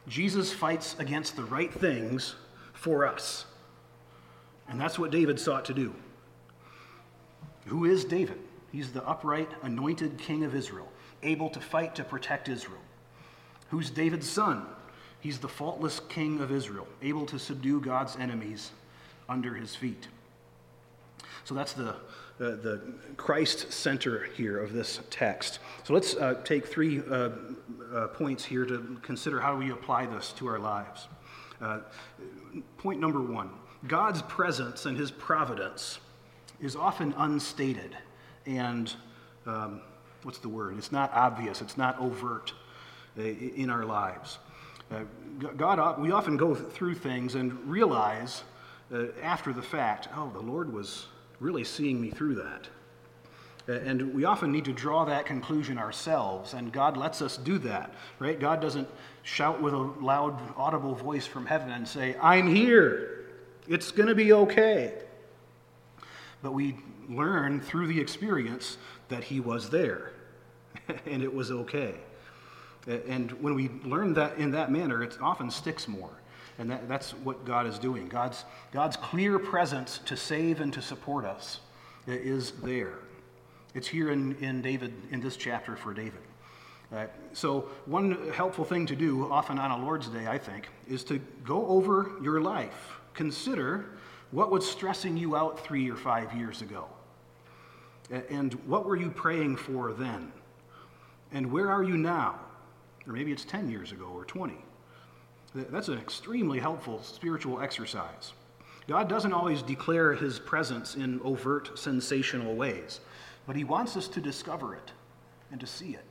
Jesus 0.08 0.52
fights 0.54 0.96
against 1.00 1.36
the 1.36 1.44
right 1.46 1.74
things 1.74 2.36
for 2.74 3.08
us. 3.08 3.46
And 4.68 4.80
that's 4.80 5.00
what 5.00 5.12
David 5.12 5.40
sought 5.40 5.66
to 5.66 5.74
do. 5.74 5.94
Who 7.68 7.86
is 7.86 8.04
David? 8.04 8.40
He's 8.72 8.92
the 8.92 9.08
upright, 9.08 9.50
anointed 9.62 10.18
king 10.18 10.44
of 10.44 10.56
Israel, 10.56 10.92
able 11.22 11.50
to 11.52 11.60
fight 11.60 11.96
to 11.96 12.04
protect 12.04 12.50
Israel. 12.50 12.82
Who's 13.70 13.90
David's 13.90 14.30
son? 14.30 14.66
He's 15.20 15.40
the 15.40 15.48
faultless 15.48 16.02
king 16.10 16.42
of 16.42 16.52
Israel, 16.52 16.88
able 17.02 17.26
to 17.28 17.40
subdue 17.40 17.80
God's 17.80 18.18
enemies 18.18 18.72
under 19.30 19.54
his 19.54 19.76
feet. 19.76 20.08
So 21.46 21.54
that's 21.54 21.74
the, 21.74 21.90
uh, 21.90 21.96
the 22.38 22.82
Christ 23.18 23.72
center 23.72 24.28
here 24.36 24.60
of 24.60 24.72
this 24.72 25.02
text. 25.10 25.60
So 25.84 25.94
let's 25.94 26.16
uh, 26.16 26.42
take 26.46 26.66
three 26.68 27.02
uh, 27.02 27.32
uh, 27.94 28.08
points 28.08 28.46
here 28.46 28.66
to 28.66 28.98
consider 29.02 29.42
how 29.42 29.58
we 29.58 29.72
apply 29.72 30.06
this 30.06 30.32
to 30.34 30.48
our 30.48 30.60
lives. 30.60 31.08
Uh, 31.62 31.80
point 32.78 33.00
number 33.00 33.22
one 33.22 33.50
God's 33.88 34.22
presence 34.24 34.86
and 34.86 34.98
his 34.98 35.12
providence 35.12 36.00
is 36.62 36.76
often 36.76 37.14
unstated 37.18 37.98
and 38.46 38.94
um, 39.46 39.82
what's 40.24 40.40
the 40.40 40.50
word? 40.50 40.78
It's 40.78 40.92
not 40.92 41.12
obvious, 41.14 41.62
it's 41.62 41.78
not 41.78 42.00
overt 42.00 42.54
uh, 43.18 43.22
in 43.22 43.70
our 43.70 43.84
lives. 43.84 44.40
Uh, 44.90 45.02
God, 45.58 46.00
we 46.00 46.12
often 46.12 46.38
go 46.38 46.56
through 46.56 46.96
things 46.96 47.36
and 47.36 47.54
realize 47.70 48.44
after 49.24 49.52
the 49.52 49.62
fact, 49.62 50.08
oh, 50.16 50.30
the 50.32 50.40
Lord 50.40 50.72
was 50.72 51.08
really 51.44 51.66
seeing 51.66 52.00
me 52.02 52.10
through 52.10 52.36
that. 52.36 52.68
And 53.68 54.14
we 54.14 54.26
often 54.26 54.52
need 54.52 54.66
to 54.66 54.74
draw 54.74 55.06
that 55.06 55.26
conclusion 55.26 55.78
ourselves, 55.78 56.54
and 56.54 56.72
God 56.72 56.98
lets 56.98 57.22
us 57.22 57.38
do 57.38 57.58
that, 57.60 57.94
right? 58.20 58.38
God 58.40 58.62
doesn't 58.62 58.90
shout 59.24 59.62
with 59.62 59.74
a 59.74 59.78
loud, 59.78 60.38
audible 60.58 60.96
voice 60.96 61.26
from 61.26 61.46
heaven 61.46 61.72
and 61.72 61.88
say, 61.88 62.16
I'm 62.22 62.54
here. 62.54 63.26
It's 63.68 63.92
going 63.92 64.10
to 64.10 64.16
be 64.16 64.34
okay. 64.34 64.94
But 66.42 66.54
we 66.54 66.78
learn 67.08 67.62
through 67.62 67.88
the 67.88 68.00
experience 68.00 68.78
that 69.08 69.24
He 69.24 69.40
was 69.40 69.70
there, 69.70 70.12
and 71.06 71.24
it 71.24 71.34
was 71.34 71.52
okay. 71.52 71.96
And 72.86 73.32
when 73.42 73.56
we 73.56 73.70
learn 73.86 74.14
that 74.16 74.38
in 74.38 74.52
that 74.52 74.72
manner, 74.72 75.04
it 75.04 75.18
often 75.22 75.50
sticks 75.50 75.88
more. 75.88 76.20
And 76.60 76.70
that, 76.70 76.88
that's 76.88 77.12
what 77.12 77.46
God 77.46 77.66
is 77.66 77.80
doing. 77.80 78.08
God's, 78.08 78.46
God's 78.72 78.96
clear 78.98 79.40
presence 79.40 80.00
to 80.06 80.16
save 80.16 80.62
and 80.62 80.72
to 80.74 80.82
support 80.82 81.26
us 81.26 81.60
is 82.08 82.52
there. 82.64 83.00
It's 83.74 83.88
here 83.88 84.12
in, 84.12 84.36
in 84.36 84.62
David, 84.62 84.94
in 85.12 85.20
this 85.20 85.36
chapter 85.36 85.76
for 85.76 85.94
David. 85.94 86.20
Uh, 86.94 87.08
so, 87.32 87.62
one 87.86 88.32
helpful 88.32 88.64
thing 88.64 88.86
to 88.86 88.96
do, 88.96 89.32
often 89.32 89.58
on 89.58 89.72
a 89.72 89.78
Lord's 89.84 90.08
Day, 90.10 90.28
I 90.28 90.38
think, 90.38 90.68
is 90.88 91.04
to 91.06 91.20
go 91.44 91.66
over 91.66 92.12
your 92.22 92.40
life. 92.40 93.00
Consider 93.16 93.86
what 94.30 94.52
was 94.52 94.70
stressing 94.70 95.18
you 95.18 95.36
out 95.36 95.60
three 95.60 95.90
or 95.90 95.96
five 95.96 96.32
years 96.34 96.62
ago. 96.62 96.86
And 98.30 98.54
what 98.66 98.86
were 98.86 98.96
you 98.96 99.10
praying 99.10 99.58
for 99.58 99.94
then? 99.94 100.32
And 101.32 101.52
where 101.52 101.72
are 101.72 101.84
you 101.84 101.98
now? 101.98 102.40
Or 103.08 103.14
maybe 103.14 103.32
it's 103.32 103.46
10 103.46 103.72
years 103.72 103.92
ago 103.92 104.06
or 104.06 104.26
20. 104.26 104.54
That's 105.56 105.88
an 105.88 106.00
extremely 106.00 106.60
helpful 106.60 107.02
spiritual 107.04 107.62
exercise. 107.62 108.34
God 108.88 109.08
doesn't 109.08 109.34
always 109.34 109.62
declare 109.62 110.14
his 110.14 110.40
presence 110.40 110.96
in 110.96 111.22
overt, 111.22 111.78
sensational 111.78 112.56
ways, 112.56 113.00
but 113.48 113.56
he 113.56 113.64
wants 113.64 113.96
us 113.96 114.08
to 114.10 114.22
discover 114.22 114.76
it 114.76 114.92
and 115.52 115.60
to 115.60 115.68
see 115.68 115.92
it. 115.92 116.04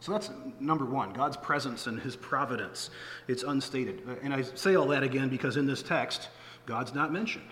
So 0.00 0.12
that's 0.12 0.30
number 0.58 0.86
one 0.86 1.12
God's 1.12 1.36
presence 1.36 1.86
and 1.86 2.00
his 2.00 2.16
providence. 2.16 2.90
It's 3.28 3.42
unstated. 3.42 4.02
Uh, 4.08 4.14
and 4.22 4.32
I 4.32 4.42
say 4.42 4.74
all 4.74 4.88
that 4.88 5.02
again 5.02 5.28
because 5.28 5.56
in 5.56 5.66
this 5.66 5.82
text, 5.82 6.30
God's 6.66 6.94
not 6.94 7.12
mentioned. 7.12 7.48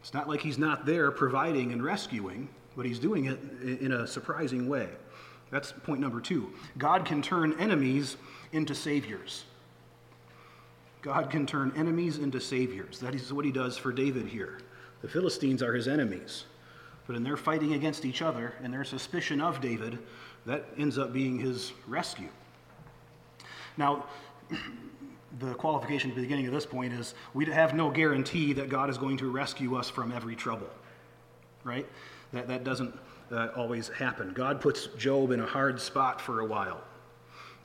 It's 0.00 0.12
not 0.12 0.28
like 0.28 0.40
he's 0.40 0.58
not 0.58 0.86
there 0.86 1.10
providing 1.10 1.72
and 1.72 1.82
rescuing, 1.82 2.48
but 2.76 2.86
he's 2.86 2.98
doing 2.98 3.26
it 3.26 3.38
in 3.80 3.92
a 3.92 4.06
surprising 4.06 4.68
way. 4.68 4.88
That's 5.50 5.72
point 5.72 6.00
number 6.00 6.20
two. 6.20 6.52
God 6.78 7.04
can 7.04 7.22
turn 7.22 7.58
enemies 7.60 8.16
into 8.52 8.74
saviors. 8.74 9.44
God 11.06 11.30
can 11.30 11.46
turn 11.46 11.72
enemies 11.76 12.18
into 12.18 12.40
saviors. 12.40 12.98
That 12.98 13.14
is 13.14 13.32
what 13.32 13.44
he 13.44 13.52
does 13.52 13.78
for 13.78 13.92
David 13.92 14.26
here. 14.26 14.58
The 15.02 15.08
Philistines 15.08 15.62
are 15.62 15.72
his 15.72 15.86
enemies. 15.86 16.46
But 17.06 17.14
in 17.14 17.22
their 17.22 17.36
fighting 17.36 17.74
against 17.74 18.04
each 18.04 18.22
other 18.22 18.54
and 18.60 18.74
their 18.74 18.82
suspicion 18.82 19.40
of 19.40 19.60
David, 19.60 20.00
that 20.46 20.64
ends 20.76 20.98
up 20.98 21.12
being 21.12 21.38
his 21.38 21.72
rescue. 21.86 22.26
Now, 23.76 24.06
the 25.38 25.54
qualification 25.54 26.10
at 26.10 26.16
the 26.16 26.22
beginning 26.22 26.48
of 26.48 26.52
this 26.52 26.66
point 26.66 26.92
is 26.92 27.14
we 27.34 27.44
have 27.44 27.72
no 27.72 27.88
guarantee 27.88 28.52
that 28.54 28.68
God 28.68 28.90
is 28.90 28.98
going 28.98 29.16
to 29.18 29.30
rescue 29.30 29.76
us 29.76 29.88
from 29.88 30.10
every 30.10 30.34
trouble, 30.34 30.70
right? 31.62 31.86
That, 32.32 32.48
that 32.48 32.64
doesn't 32.64 32.92
uh, 33.30 33.50
always 33.56 33.90
happen. 33.90 34.32
God 34.32 34.60
puts 34.60 34.88
Job 34.98 35.30
in 35.30 35.38
a 35.38 35.46
hard 35.46 35.80
spot 35.80 36.20
for 36.20 36.40
a 36.40 36.44
while. 36.44 36.82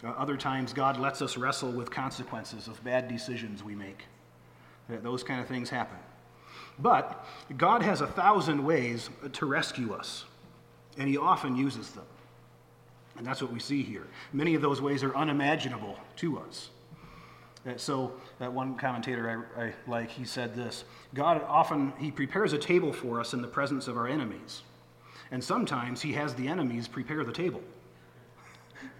Uh, 0.03 0.09
other 0.09 0.35
times, 0.35 0.73
God 0.73 0.99
lets 0.99 1.21
us 1.21 1.37
wrestle 1.37 1.71
with 1.71 1.91
consequences 1.91 2.67
of 2.67 2.83
bad 2.83 3.07
decisions 3.07 3.63
we 3.63 3.75
make. 3.75 4.05
Uh, 4.89 4.97
those 5.01 5.23
kind 5.23 5.39
of 5.39 5.47
things 5.47 5.69
happen. 5.69 5.97
But 6.79 7.25
God 7.57 7.83
has 7.83 8.01
a 8.01 8.07
thousand 8.07 8.63
ways 8.63 9.09
to 9.33 9.45
rescue 9.45 9.93
us, 9.93 10.25
and 10.97 11.07
He 11.07 11.17
often 11.17 11.55
uses 11.55 11.91
them. 11.91 12.05
And 13.17 13.27
that's 13.27 13.41
what 13.41 13.51
we 13.51 13.59
see 13.59 13.83
here. 13.83 14.07
Many 14.33 14.55
of 14.55 14.61
those 14.61 14.81
ways 14.81 15.03
are 15.03 15.15
unimaginable 15.15 15.97
to 16.17 16.39
us. 16.39 16.69
Uh, 17.67 17.77
so, 17.77 18.13
that 18.39 18.51
one 18.51 18.75
commentator 18.75 19.45
I, 19.55 19.65
I 19.65 19.73
like, 19.85 20.09
he 20.09 20.25
said 20.25 20.55
this 20.55 20.83
God 21.13 21.43
often, 21.47 21.93
He 21.99 22.09
prepares 22.09 22.53
a 22.53 22.57
table 22.57 22.91
for 22.91 23.19
us 23.19 23.33
in 23.33 23.41
the 23.41 23.47
presence 23.47 23.87
of 23.87 23.97
our 23.97 24.07
enemies. 24.07 24.63
And 25.29 25.43
sometimes 25.43 26.01
He 26.01 26.13
has 26.13 26.33
the 26.33 26.47
enemies 26.47 26.87
prepare 26.87 27.23
the 27.23 27.31
table. 27.31 27.61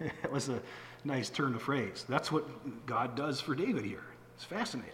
it 0.00 0.30
was 0.30 0.48
a 0.48 0.60
nice 1.04 1.30
turn 1.30 1.54
of 1.54 1.62
phrase. 1.62 2.04
That's 2.08 2.30
what 2.30 2.46
God 2.86 3.16
does 3.16 3.40
for 3.40 3.54
David 3.54 3.84
here. 3.84 4.04
It's 4.36 4.44
fascinating. 4.44 4.92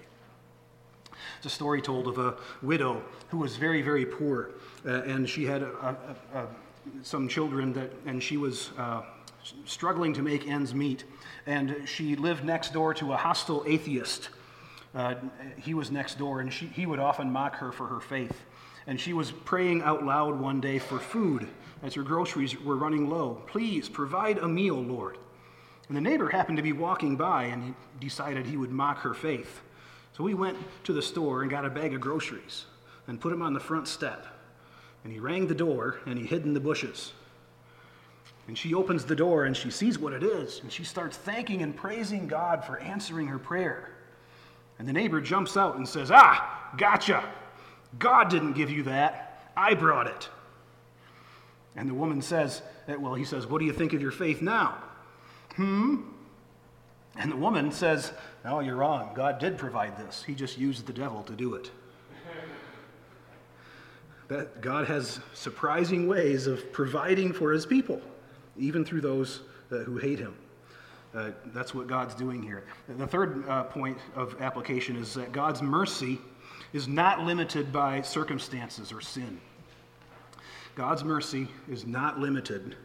It's 1.39 1.47
a 1.47 1.51
story 1.51 1.83
told 1.83 2.07
of 2.07 2.19
a 2.19 2.37
widow 2.63 3.03
who 3.29 3.39
was 3.39 3.57
very, 3.57 3.83
very 3.83 4.07
poor, 4.07 4.51
uh, 4.87 5.03
and 5.03 5.29
she 5.29 5.45
had 5.45 5.63
a, 5.63 5.97
a, 6.35 6.39
a, 6.39 6.47
some 7.03 7.29
children 7.29 7.73
that, 7.75 7.93
and 8.07 8.23
she 8.23 8.37
was 8.37 8.71
uh, 8.79 9.03
struggling 9.65 10.13
to 10.15 10.23
make 10.23 10.47
ends 10.47 10.75
meet. 10.75 11.05
And 11.47 11.83
she 11.87 12.17
lived 12.17 12.45
next 12.45 12.73
door 12.73 12.95
to 12.95 13.13
a 13.13 13.17
hostile 13.17 13.65
atheist. 13.67 14.31
Uh, 14.95 15.15
he 15.57 15.75
was 15.75 15.91
next 15.91 16.19
door, 16.19 16.41
and 16.41 16.53
she, 16.53 16.67
he 16.67 16.87
would 16.87 16.99
often 16.99 17.31
mock 17.31 17.57
her 17.57 17.73
for 17.73 17.87
her 17.87 18.01
faith. 18.01 18.45
And 18.87 19.01
she 19.01 19.13
was 19.13 19.31
praying 19.31 19.83
out 19.83 20.05
loud 20.05 20.41
one 20.41 20.61
day 20.61 20.79
for 20.79 20.99
food 20.99 21.47
as 21.83 21.95
her 21.95 22.03
groceries 22.03 22.61
were 22.61 22.77
running 22.77 23.09
low. 23.09 23.43
Please 23.47 23.89
provide 23.89 24.39
a 24.39 24.49
meal, 24.49 24.77
Lord. 24.77 25.19
And 25.89 25.97
the 25.97 26.01
neighbor 26.01 26.29
happened 26.29 26.59
to 26.59 26.63
be 26.63 26.73
walking 26.73 27.17
by, 27.17 27.45
and 27.45 27.63
he 27.63 27.75
decided 28.01 28.47
he 28.47 28.57
would 28.57 28.71
mock 28.71 28.99
her 28.99 29.15
faith. 29.15 29.63
So 30.17 30.27
he 30.27 30.35
went 30.35 30.59
to 30.85 30.93
the 30.93 31.03
store 31.03 31.43
and 31.43 31.51
got 31.51 31.65
a 31.65 31.71
bag 31.71 31.95
of 31.95 32.01
groceries 32.01 32.67
and 33.07 33.21
put 33.21 33.31
them 33.31 33.43
on 33.43 33.55
the 33.55 33.61
front 33.61 33.89
step. 33.89 34.27
And 35.05 35.13
he 35.13 35.21
rang 35.21 35.47
the 35.47 35.55
door 35.55 36.01
and 36.07 36.19
he 36.19 36.27
hid 36.27 36.45
in 36.45 36.55
the 36.55 36.61
bushes. 36.61 37.13
And 38.49 38.59
she 38.59 38.75
opens 38.75 39.05
the 39.05 39.15
door 39.15 39.45
and 39.45 39.57
she 39.57 39.71
sees 39.71 39.99
what 39.99 40.13
it 40.13 40.23
is, 40.23 40.61
and 40.61 40.73
she 40.73 40.83
starts 40.83 41.17
thanking 41.17 41.63
and 41.63 41.77
praising 41.77 42.27
God 42.27 42.65
for 42.65 42.79
answering 42.79 43.27
her 43.29 43.39
prayer. 43.39 43.91
And 44.79 44.89
the 44.89 44.93
neighbor 44.93 45.21
jumps 45.21 45.57
out 45.57 45.77
and 45.77 45.89
says, 45.89 46.11
Ah, 46.13 46.71
gotcha. 46.77 47.25
God 47.99 48.29
didn't 48.29 48.53
give 48.53 48.71
you 48.71 48.83
that. 48.85 49.53
I 49.57 49.75
brought 49.75 50.07
it. 50.07 50.29
And 51.79 51.89
the 51.89 51.95
woman 51.95 52.21
says, 52.21 52.61
Well, 52.89 53.15
he 53.15 53.25
says, 53.25 53.47
What 53.47 53.61
do 53.61 53.65
you 53.65 53.73
think 53.73 53.93
of 53.93 54.03
your 54.03 54.11
faith 54.11 54.43
now? 54.43 54.79
Hmm? 55.55 56.01
And 57.17 57.31
the 57.31 57.37
woman 57.37 57.71
says, 57.71 58.13
No, 58.45 58.59
you're 58.59 58.75
wrong. 58.75 59.13
God 59.15 59.39
did 59.39 59.57
provide 59.57 59.97
this. 59.97 60.25
He 60.25 60.35
just 60.35 60.59
used 60.59 60.87
the 60.87 60.93
devil 60.93 61.23
to 61.23 61.35
do 61.35 61.55
it. 61.55 61.71
That 64.27 64.61
God 64.61 64.89
has 64.89 65.21
surprising 65.35 66.09
ways 66.09 66.49
of 66.49 66.73
providing 66.73 67.33
for 67.33 67.53
his 67.53 67.65
people 67.65 68.03
even 68.59 68.85
through 68.85 69.01
those 69.03 69.43
uh, 69.71 69.77
who 69.79 69.99
hate 69.99 70.19
him. 70.19 70.35
Uh, 71.15 71.31
that's 71.47 71.75
what 71.75 71.87
God's 71.87 72.17
doing 72.17 72.43
here. 72.43 72.65
The 72.89 73.07
third 73.07 73.49
uh, 73.49 73.63
point 73.63 73.99
of 74.17 74.43
application 74.43 74.97
is 74.97 75.15
that 75.15 75.31
God's 75.31 75.63
mercy 75.63 76.19
is 76.73 76.89
not 76.89 77.21
limited 77.23 77.73
by 77.73 78.03
circumstances 78.03 78.93
or 78.93 79.01
sin. 79.01 79.41
God's 80.79 81.03
mercy 81.03 81.49
is 81.69 81.89
not 81.89 82.21
limited 82.21 82.77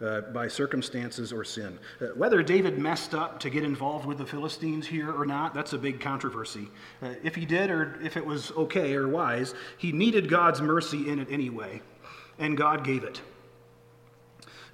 uh, 0.00 0.22
by 0.22 0.48
circumstances 0.48 1.32
or 1.32 1.44
sin. 1.44 1.78
Uh, 2.00 2.06
whether 2.16 2.42
David 2.42 2.80
messed 2.80 3.14
up 3.14 3.38
to 3.38 3.48
get 3.48 3.62
involved 3.62 4.06
with 4.06 4.18
the 4.18 4.26
Philistines 4.26 4.88
here 4.88 5.12
or 5.12 5.24
not, 5.24 5.54
that's 5.54 5.72
a 5.72 5.78
big 5.78 6.00
controversy. 6.00 6.66
Uh, 7.00 7.10
if 7.22 7.36
he 7.36 7.46
did, 7.46 7.70
or 7.70 7.96
if 8.02 8.16
it 8.16 8.26
was 8.26 8.50
okay 8.56 8.92
or 8.94 9.06
wise, 9.06 9.54
he 9.76 9.92
needed 9.92 10.28
God's 10.28 10.60
mercy 10.60 11.08
in 11.08 11.20
it 11.20 11.28
anyway, 11.30 11.80
and 12.40 12.56
God 12.56 12.82
gave 12.82 13.04
it. 13.04 13.20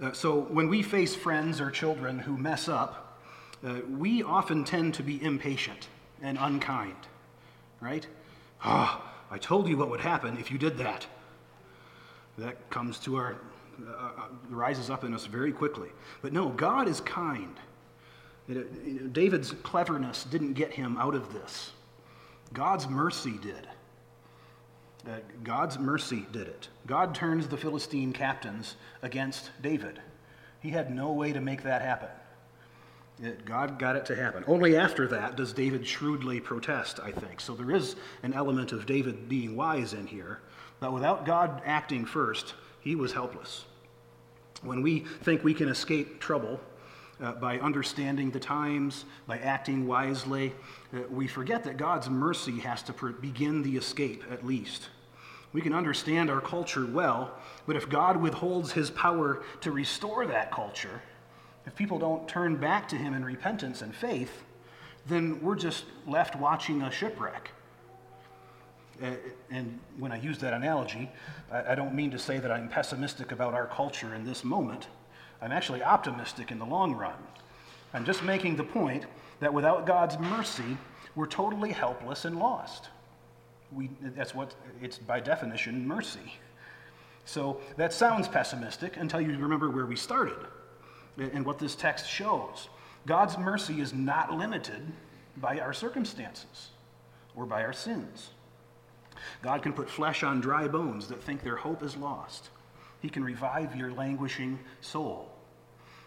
Uh, 0.00 0.12
so 0.12 0.40
when 0.44 0.70
we 0.70 0.82
face 0.82 1.14
friends 1.14 1.60
or 1.60 1.70
children 1.70 2.18
who 2.18 2.34
mess 2.34 2.66
up, 2.66 3.20
uh, 3.62 3.80
we 3.90 4.22
often 4.22 4.64
tend 4.64 4.94
to 4.94 5.02
be 5.02 5.22
impatient 5.22 5.88
and 6.22 6.38
unkind, 6.40 6.96
right? 7.82 8.06
Ah, 8.62 9.02
oh, 9.02 9.34
I 9.34 9.36
told 9.36 9.68
you 9.68 9.76
what 9.76 9.90
would 9.90 10.00
happen 10.00 10.38
if 10.38 10.50
you 10.50 10.56
did 10.56 10.78
that. 10.78 11.06
That 12.38 12.70
comes 12.70 12.98
to 13.00 13.16
our, 13.16 13.36
uh, 13.86 13.92
uh 13.92 14.10
rises 14.48 14.90
up 14.90 15.04
in 15.04 15.14
us 15.14 15.26
very 15.26 15.52
quickly. 15.52 15.88
But 16.22 16.32
no, 16.32 16.48
God 16.48 16.88
is 16.88 17.00
kind. 17.00 17.56
David's 19.12 19.52
cleverness 19.62 20.24
didn't 20.24 20.52
get 20.52 20.72
him 20.72 20.96
out 20.98 21.14
of 21.14 21.32
this. 21.32 21.72
God's 22.52 22.88
mercy 22.88 23.38
did. 23.42 23.68
God's 25.42 25.78
mercy 25.78 26.26
did 26.32 26.48
it. 26.48 26.68
God 26.86 27.14
turns 27.14 27.48
the 27.48 27.56
Philistine 27.56 28.12
captains 28.12 28.76
against 29.02 29.50
David. 29.62 30.00
He 30.60 30.70
had 30.70 30.94
no 30.94 31.12
way 31.12 31.32
to 31.32 31.40
make 31.40 31.62
that 31.62 31.82
happen. 31.82 32.08
It, 33.22 33.44
God 33.44 33.78
got 33.78 33.96
it 33.96 34.06
to 34.06 34.16
happen. 34.16 34.44
Only 34.46 34.76
after 34.76 35.06
that 35.08 35.36
does 35.36 35.52
David 35.52 35.86
shrewdly 35.86 36.40
protest, 36.40 37.00
I 37.02 37.12
think. 37.12 37.40
So 37.40 37.54
there 37.54 37.70
is 37.70 37.96
an 38.22 38.32
element 38.32 38.72
of 38.72 38.86
David 38.86 39.28
being 39.28 39.54
wise 39.56 39.92
in 39.92 40.06
here. 40.06 40.40
But 40.84 40.92
without 40.92 41.24
God 41.24 41.62
acting 41.64 42.04
first, 42.04 42.52
he 42.80 42.94
was 42.94 43.10
helpless. 43.10 43.64
When 44.60 44.82
we 44.82 45.00
think 45.22 45.42
we 45.42 45.54
can 45.54 45.70
escape 45.70 46.20
trouble 46.20 46.60
uh, 47.22 47.32
by 47.32 47.58
understanding 47.58 48.30
the 48.30 48.38
times, 48.38 49.06
by 49.26 49.38
acting 49.38 49.86
wisely, 49.86 50.52
uh, 50.92 50.98
we 51.08 51.26
forget 51.26 51.64
that 51.64 51.78
God's 51.78 52.10
mercy 52.10 52.58
has 52.58 52.82
to 52.82 52.92
begin 52.92 53.62
the 53.62 53.78
escape 53.78 54.24
at 54.30 54.44
least. 54.44 54.90
We 55.54 55.62
can 55.62 55.72
understand 55.72 56.28
our 56.28 56.42
culture 56.42 56.84
well, 56.84 57.32
but 57.66 57.76
if 57.76 57.88
God 57.88 58.18
withholds 58.18 58.70
his 58.72 58.90
power 58.90 59.42
to 59.62 59.72
restore 59.72 60.26
that 60.26 60.52
culture, 60.52 61.00
if 61.64 61.74
people 61.74 61.98
don't 61.98 62.28
turn 62.28 62.56
back 62.56 62.88
to 62.88 62.96
him 62.96 63.14
in 63.14 63.24
repentance 63.24 63.80
and 63.80 63.96
faith, 63.96 64.42
then 65.06 65.40
we're 65.40 65.56
just 65.56 65.86
left 66.06 66.36
watching 66.36 66.82
a 66.82 66.90
shipwreck. 66.90 67.52
And 69.50 69.78
when 69.98 70.12
I 70.12 70.20
use 70.20 70.38
that 70.38 70.52
analogy, 70.52 71.10
I, 71.50 71.72
I 71.72 71.74
don't 71.74 71.94
mean 71.94 72.10
to 72.12 72.18
say 72.18 72.38
that 72.38 72.50
I'm 72.50 72.68
pessimistic 72.68 73.32
about 73.32 73.54
our 73.54 73.66
culture 73.66 74.14
in 74.14 74.24
this 74.24 74.44
moment. 74.44 74.88
I'm 75.42 75.52
actually 75.52 75.82
optimistic 75.82 76.50
in 76.50 76.58
the 76.58 76.66
long 76.66 76.94
run. 76.94 77.16
I'm 77.92 78.04
just 78.04 78.22
making 78.22 78.56
the 78.56 78.64
point 78.64 79.06
that 79.40 79.52
without 79.52 79.86
God's 79.86 80.18
mercy, 80.18 80.78
we're 81.14 81.26
totally 81.26 81.72
helpless 81.72 82.24
and 82.24 82.38
lost 82.38 82.88
we, 83.74 83.90
that's 84.00 84.34
what 84.34 84.54
it's 84.80 84.98
by 84.98 85.20
definition 85.20 85.86
mercy. 85.86 86.38
So 87.24 87.60
that 87.76 87.92
sounds 87.92 88.28
pessimistic 88.28 88.96
until 88.96 89.20
you 89.20 89.36
remember 89.38 89.70
where 89.70 89.86
we 89.86 89.96
started 89.96 90.36
and 91.16 91.44
what 91.44 91.58
this 91.58 91.74
text 91.74 92.08
shows. 92.08 92.68
God's 93.06 93.38
mercy 93.38 93.80
is 93.80 93.92
not 93.92 94.32
limited 94.32 94.82
by 95.38 95.58
our 95.58 95.72
circumstances 95.72 96.70
or 97.34 97.46
by 97.46 97.62
our 97.62 97.72
sins. 97.72 98.30
God 99.42 99.62
can 99.62 99.72
put 99.72 99.88
flesh 99.88 100.22
on 100.22 100.40
dry 100.40 100.68
bones 100.68 101.08
that 101.08 101.22
think 101.22 101.42
their 101.42 101.56
hope 101.56 101.82
is 101.82 101.96
lost. 101.96 102.50
He 103.00 103.08
can 103.08 103.24
revive 103.24 103.76
your 103.76 103.92
languishing 103.92 104.58
soul. 104.80 105.30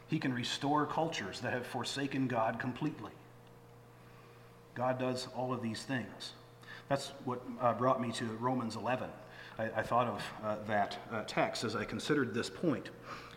He 0.08 0.20
can 0.20 0.34
restore 0.34 0.86
cultures 0.86 1.40
that 1.42 1.54
have 1.54 1.66
forsaken 1.66 2.28
God 2.28 2.60
completely. 2.60 3.12
God 4.74 5.00
does 5.00 5.28
all 5.36 5.54
of 5.54 5.62
these 5.62 5.84
things. 5.84 6.34
That's 6.90 7.12
what 7.26 7.42
uh, 7.60 7.74
brought 7.74 8.02
me 8.02 8.12
to 8.14 8.26
Romans 8.40 8.76
11. 8.76 9.10
I, 9.60 9.66
I 9.76 9.84
thought 9.84 10.08
of 10.08 10.24
uh, 10.44 10.56
that 10.68 10.98
uh, 11.12 11.24
text 11.28 11.64
as 11.64 11.76
I 11.76 11.84
considered 11.84 12.34
this 12.34 12.50
point. 12.50 12.90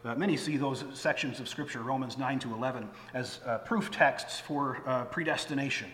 Uh, 0.05 0.15
many 0.15 0.37
see 0.37 0.57
those 0.57 0.85
sections 0.95 1.41
of 1.41 1.49
Scripture, 1.49 1.83
Romans 1.83 2.17
9 2.17 2.39
to 2.41 2.55
11, 2.55 2.89
as 3.13 3.41
uh, 3.45 3.59
proof 3.59 3.91
texts 3.91 4.41
for 4.41 4.83
uh, 4.87 5.05
predestination. 5.05 5.91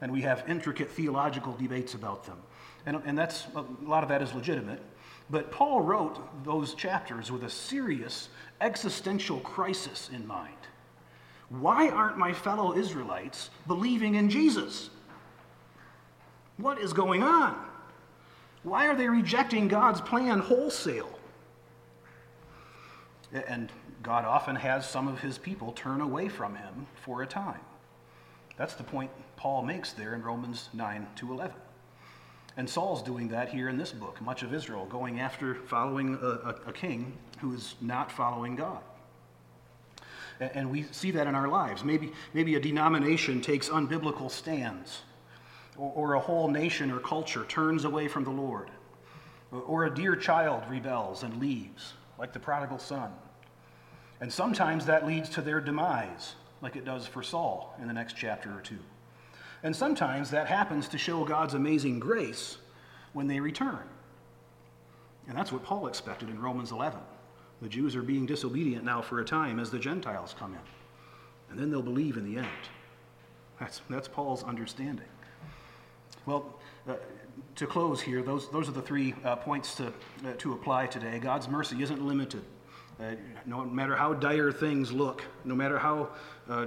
And 0.00 0.12
we 0.12 0.22
have 0.22 0.44
intricate 0.48 0.90
theological 0.90 1.52
debates 1.52 1.94
about 1.94 2.24
them. 2.24 2.38
And, 2.86 3.02
and 3.04 3.18
that's, 3.18 3.46
a 3.54 3.64
lot 3.82 4.02
of 4.04 4.08
that 4.08 4.22
is 4.22 4.32
legitimate. 4.32 4.80
But 5.28 5.50
Paul 5.50 5.80
wrote 5.80 6.44
those 6.44 6.74
chapters 6.74 7.32
with 7.32 7.42
a 7.42 7.50
serious 7.50 8.28
existential 8.60 9.40
crisis 9.40 10.08
in 10.12 10.26
mind. 10.26 10.54
Why 11.48 11.88
aren't 11.88 12.16
my 12.16 12.32
fellow 12.32 12.76
Israelites 12.76 13.50
believing 13.66 14.14
in 14.14 14.30
Jesus? 14.30 14.90
What 16.56 16.78
is 16.78 16.92
going 16.92 17.22
on? 17.22 17.56
Why 18.62 18.86
are 18.86 18.96
they 18.96 19.08
rejecting 19.08 19.68
God's 19.68 20.00
plan 20.00 20.38
wholesale? 20.38 21.18
And 23.32 23.70
God 24.02 24.24
often 24.24 24.56
has 24.56 24.88
some 24.88 25.08
of 25.08 25.20
his 25.20 25.38
people 25.38 25.72
turn 25.72 26.00
away 26.00 26.28
from 26.28 26.54
him 26.54 26.86
for 26.94 27.22
a 27.22 27.26
time. 27.26 27.60
That's 28.56 28.74
the 28.74 28.84
point 28.84 29.10
Paul 29.36 29.62
makes 29.62 29.92
there 29.92 30.14
in 30.14 30.22
Romans 30.22 30.68
9 30.72 31.06
to 31.16 31.32
11. 31.32 31.54
And 32.56 32.68
Saul's 32.68 33.02
doing 33.02 33.28
that 33.28 33.50
here 33.50 33.68
in 33.68 33.76
this 33.76 33.92
book, 33.92 34.20
much 34.22 34.42
of 34.42 34.54
Israel 34.54 34.86
going 34.86 35.20
after 35.20 35.54
following 35.54 36.18
a, 36.22 36.26
a, 36.26 36.54
a 36.68 36.72
king 36.72 37.12
who 37.40 37.52
is 37.52 37.74
not 37.80 38.10
following 38.10 38.56
God. 38.56 38.80
And 40.40 40.70
we 40.70 40.82
see 40.84 41.10
that 41.12 41.26
in 41.26 41.34
our 41.34 41.48
lives. 41.48 41.84
Maybe, 41.84 42.12
maybe 42.34 42.54
a 42.54 42.60
denomination 42.60 43.40
takes 43.40 43.68
unbiblical 43.68 44.30
stands 44.30 45.02
or, 45.76 45.92
or 45.94 46.14
a 46.14 46.20
whole 46.20 46.48
nation 46.48 46.90
or 46.90 46.98
culture 46.98 47.44
turns 47.44 47.84
away 47.84 48.08
from 48.08 48.24
the 48.24 48.30
Lord, 48.30 48.70
or 49.50 49.84
a 49.84 49.94
dear 49.94 50.16
child 50.16 50.62
rebels 50.68 51.22
and 51.22 51.38
leaves, 51.40 51.94
like 52.18 52.32
the 52.32 52.38
prodigal 52.38 52.78
son. 52.78 53.12
And 54.20 54.32
sometimes 54.32 54.86
that 54.86 55.06
leads 55.06 55.28
to 55.30 55.42
their 55.42 55.60
demise, 55.60 56.34
like 56.62 56.76
it 56.76 56.84
does 56.84 57.06
for 57.06 57.22
Saul 57.22 57.74
in 57.80 57.86
the 57.86 57.94
next 57.94 58.16
chapter 58.16 58.50
or 58.50 58.60
two. 58.60 58.78
And 59.66 59.74
sometimes 59.74 60.30
that 60.30 60.46
happens 60.46 60.86
to 60.90 60.96
show 60.96 61.24
God's 61.24 61.54
amazing 61.54 61.98
grace 61.98 62.58
when 63.14 63.26
they 63.26 63.40
return. 63.40 63.82
And 65.26 65.36
that's 65.36 65.50
what 65.50 65.64
Paul 65.64 65.88
expected 65.88 66.30
in 66.30 66.40
Romans 66.40 66.70
11. 66.70 67.00
The 67.60 67.68
Jews 67.68 67.96
are 67.96 68.02
being 68.02 68.26
disobedient 68.26 68.84
now 68.84 69.02
for 69.02 69.18
a 69.18 69.24
time 69.24 69.58
as 69.58 69.72
the 69.72 69.80
Gentiles 69.80 70.36
come 70.38 70.52
in. 70.52 70.60
And 71.50 71.58
then 71.58 71.68
they'll 71.72 71.82
believe 71.82 72.16
in 72.16 72.32
the 72.32 72.38
end. 72.38 72.48
That's, 73.58 73.80
that's 73.90 74.06
Paul's 74.06 74.44
understanding. 74.44 75.08
Well, 76.26 76.60
uh, 76.88 76.94
to 77.56 77.66
close 77.66 78.00
here, 78.00 78.22
those, 78.22 78.48
those 78.52 78.68
are 78.68 78.72
the 78.72 78.82
three 78.82 79.16
uh, 79.24 79.34
points 79.34 79.74
to, 79.74 79.88
uh, 79.88 80.34
to 80.38 80.52
apply 80.52 80.86
today. 80.86 81.18
God's 81.18 81.48
mercy 81.48 81.82
isn't 81.82 82.06
limited. 82.06 82.44
Uh, 82.98 83.14
no 83.44 83.64
matter 83.64 83.94
how 83.94 84.14
dire 84.14 84.50
things 84.50 84.90
look, 84.90 85.22
no 85.44 85.54
matter 85.54 85.78
how 85.78 86.08
uh, 86.48 86.66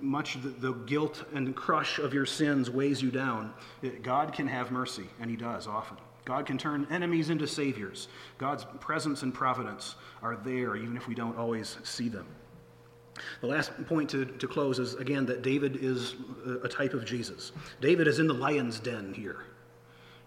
much 0.00 0.40
the, 0.42 0.48
the, 0.48 0.72
guilt 0.72 1.24
and 1.32 1.56
crush 1.56 1.98
of 1.98 2.12
your 2.12 2.26
sins 2.26 2.70
weighs 2.70 3.00
you 3.00 3.10
down, 3.10 3.52
it, 3.80 4.02
God 4.02 4.34
can 4.34 4.46
have 4.46 4.70
mercy, 4.70 5.06
and 5.20 5.30
He 5.30 5.36
does 5.36 5.66
often. 5.66 5.96
God 6.26 6.44
can 6.44 6.58
turn 6.58 6.86
enemies 6.90 7.30
into 7.30 7.46
saviors. 7.46 8.08
God's 8.36 8.66
presence 8.78 9.22
and 9.22 9.32
providence 9.32 9.94
are 10.22 10.36
there, 10.36 10.76
even 10.76 10.98
if 10.98 11.08
we 11.08 11.14
don't 11.14 11.36
always 11.38 11.78
see 11.82 12.10
them. 12.10 12.26
The 13.40 13.46
last 13.46 13.72
point 13.86 14.10
to, 14.10 14.24
to 14.24 14.48
close 14.48 14.78
is 14.78 14.94
again 14.94 15.26
that 15.26 15.42
David 15.42 15.76
is 15.82 16.14
a 16.62 16.68
type 16.68 16.94
of 16.94 17.04
Jesus. 17.04 17.52
David 17.80 18.06
is 18.06 18.18
in 18.18 18.26
the 18.26 18.34
lion's 18.34 18.78
den 18.78 19.14
here, 19.14 19.44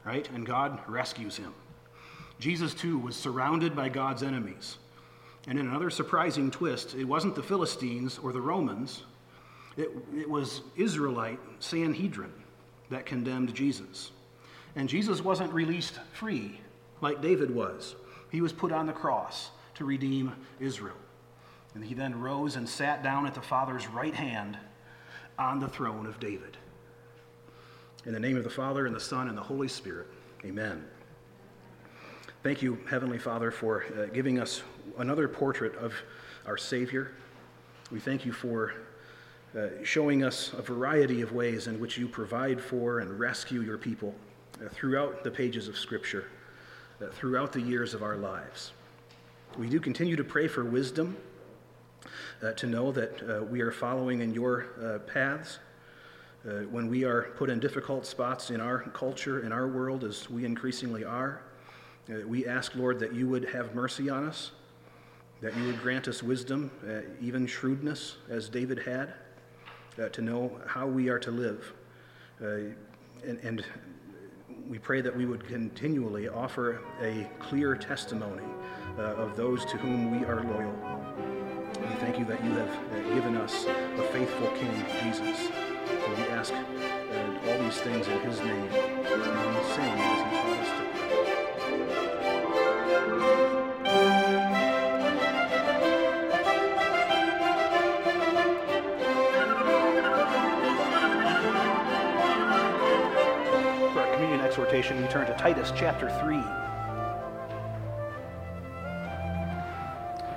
right? 0.04 0.28
And 0.32 0.46
God 0.46 0.80
rescues 0.88 1.38
him. 1.38 1.54
Jesus, 2.40 2.74
too, 2.74 2.98
was 2.98 3.16
surrounded 3.16 3.76
by 3.76 3.90
God's 3.90 4.24
enemies. 4.24 4.78
And 5.48 5.60
in 5.60 5.68
another 5.68 5.90
surprising 5.90 6.50
twist, 6.52 6.96
it 6.96 7.04
wasn't 7.04 7.36
the 7.36 7.44
Philistines 7.44 8.18
or 8.18 8.32
the 8.32 8.42
Romans, 8.42 9.04
it, 9.76 9.90
it 10.16 10.30
was 10.30 10.62
Israelite 10.76 11.40
Sanhedrin 11.60 12.32
that 12.90 13.06
condemned 13.06 13.54
Jesus. 13.54 14.12
And 14.76 14.88
Jesus 14.88 15.22
wasn't 15.22 15.52
released 15.54 16.00
free 16.14 16.60
like 17.02 17.22
David 17.22 17.54
was, 17.54 17.96
he 18.32 18.42
was 18.42 18.54
put 18.54 18.72
on 18.72 18.86
the 18.86 18.94
cross 18.94 19.52
to 19.76 19.86
redeem 19.86 20.34
Israel. 20.60 20.96
And 21.76 21.84
he 21.84 21.94
then 21.94 22.20
rose 22.20 22.56
and 22.56 22.70
sat 22.70 23.04
down 23.04 23.26
at 23.26 23.34
the 23.34 23.42
Father's 23.42 23.88
right 23.88 24.14
hand 24.14 24.58
on 25.38 25.60
the 25.60 25.68
throne 25.68 26.06
of 26.06 26.20
David. 26.20 26.58
In 28.06 28.14
the 28.14 28.20
name 28.20 28.38
of 28.38 28.44
the 28.44 28.50
Father, 28.50 28.86
and 28.86 28.96
the 28.96 29.00
Son, 29.00 29.28
and 29.28 29.38
the 29.38 29.42
Holy 29.42 29.68
Spirit, 29.68 30.08
amen. 30.46 30.86
Thank 32.44 32.62
you, 32.62 32.78
Heavenly 32.90 33.20
Father, 33.20 33.52
for 33.52 33.86
uh, 33.98 34.08
giving 34.08 34.38
us 34.38 34.64
another 34.98 35.30
portrait 35.30 35.74
of 35.78 35.94
our 36.46 36.58
Savior. 36.58 37.14
We 37.90 38.02
thank 38.02 38.26
you 38.26 38.34
for 38.34 38.74
uh, 39.58 39.68
showing 39.86 40.26
us 40.26 40.52
a 40.52 40.62
variety 40.62 41.22
of 41.22 41.32
ways 41.32 41.68
in 41.68 41.80
which 41.80 41.98
you 41.98 42.06
provide 42.06 42.60
for 42.60 43.00
and 43.00 43.18
rescue 43.18 43.62
your 43.62 43.78
people 43.78 44.14
uh, 44.60 44.68
throughout 44.68 45.24
the 45.24 45.32
pages 45.32 45.70
of 45.70 45.78
Scripture, 45.78 46.26
uh, 47.02 47.06
throughout 47.14 47.54
the 47.54 47.62
years 47.62 47.94
of 47.94 48.04
our 48.04 48.18
lives. 48.18 48.74
We 49.58 49.70
do 49.70 49.80
continue 49.80 50.18
to 50.18 50.24
pray 50.26 50.50
for 50.50 50.66
wisdom 50.66 51.16
uh, 52.44 52.52
to 52.52 52.68
know 52.68 52.92
that 52.92 53.24
uh, 53.24 53.44
we 53.46 53.62
are 53.62 53.72
following 53.72 54.20
in 54.20 54.34
your 54.34 55.00
paths. 55.08 55.60
When 56.44 56.90
we 56.90 57.06
are 57.06 57.32
put 57.38 57.50
in 57.50 57.62
difficult 57.62 58.06
spots 58.06 58.52
in 58.52 58.60
our 58.60 58.80
culture, 58.80 59.46
in 59.46 59.54
our 59.54 59.66
world, 59.66 60.04
as 60.04 60.30
we 60.30 60.44
increasingly 60.44 61.06
are, 61.06 61.42
we 62.28 62.46
ask, 62.46 62.76
Lord, 62.76 63.00
that 63.00 63.14
you 63.14 63.28
would 63.28 63.46
have 63.50 63.74
mercy 63.74 64.10
on 64.10 64.28
us, 64.28 64.52
that 65.42 65.56
you 65.58 65.66
would 65.66 65.82
grant 65.82 66.08
us 66.08 66.24
wisdom, 66.24 66.72
uh, 66.88 67.02
even 67.22 67.46
shrewdness, 67.48 68.18
as 68.30 68.50
David 68.50 68.80
had, 68.80 69.14
to 70.12 70.22
know 70.22 70.60
how 70.66 70.88
we 70.88 71.10
are 71.10 71.20
to 71.20 71.32
live. 71.32 71.74
And, 72.40 72.76
and 73.44 73.64
we 74.68 74.80
pray 74.80 75.02
that 75.02 75.16
we 75.16 75.26
would 75.26 75.46
continually 75.48 76.30
offer 76.30 76.82
a 77.02 77.30
clear 77.40 77.76
testimony 77.76 78.44
of 78.98 79.36
those 79.36 79.66
to 79.66 79.78
whom 79.78 80.20
we 80.20 80.26
are 80.26 80.44
loyal. 80.44 80.74
We 81.80 81.96
thank 81.96 82.18
you 82.20 82.26
that 82.26 82.44
you 82.44 82.52
have 82.52 82.70
uh, 82.70 83.14
given 83.14 83.36
us 83.36 83.66
a 83.66 84.04
faithful 84.14 84.48
King, 84.52 84.86
Jesus. 85.04 85.50
And 85.90 86.18
we 86.18 86.24
ask 86.30 86.54
uh, 86.54 87.50
all 87.50 87.58
these 87.60 87.80
things 87.82 88.08
in 88.08 88.20
his 88.22 88.40
name, 88.40 88.68
and 88.72 89.56
we 89.56 89.64
sing 89.74 89.84
as 89.84 90.32
he 90.32 90.38
taught 90.38 90.53
we 104.74 104.80
turn 105.08 105.28
to 105.28 105.36
Titus 105.38 105.72
chapter 105.76 106.10
3. 106.22 106.42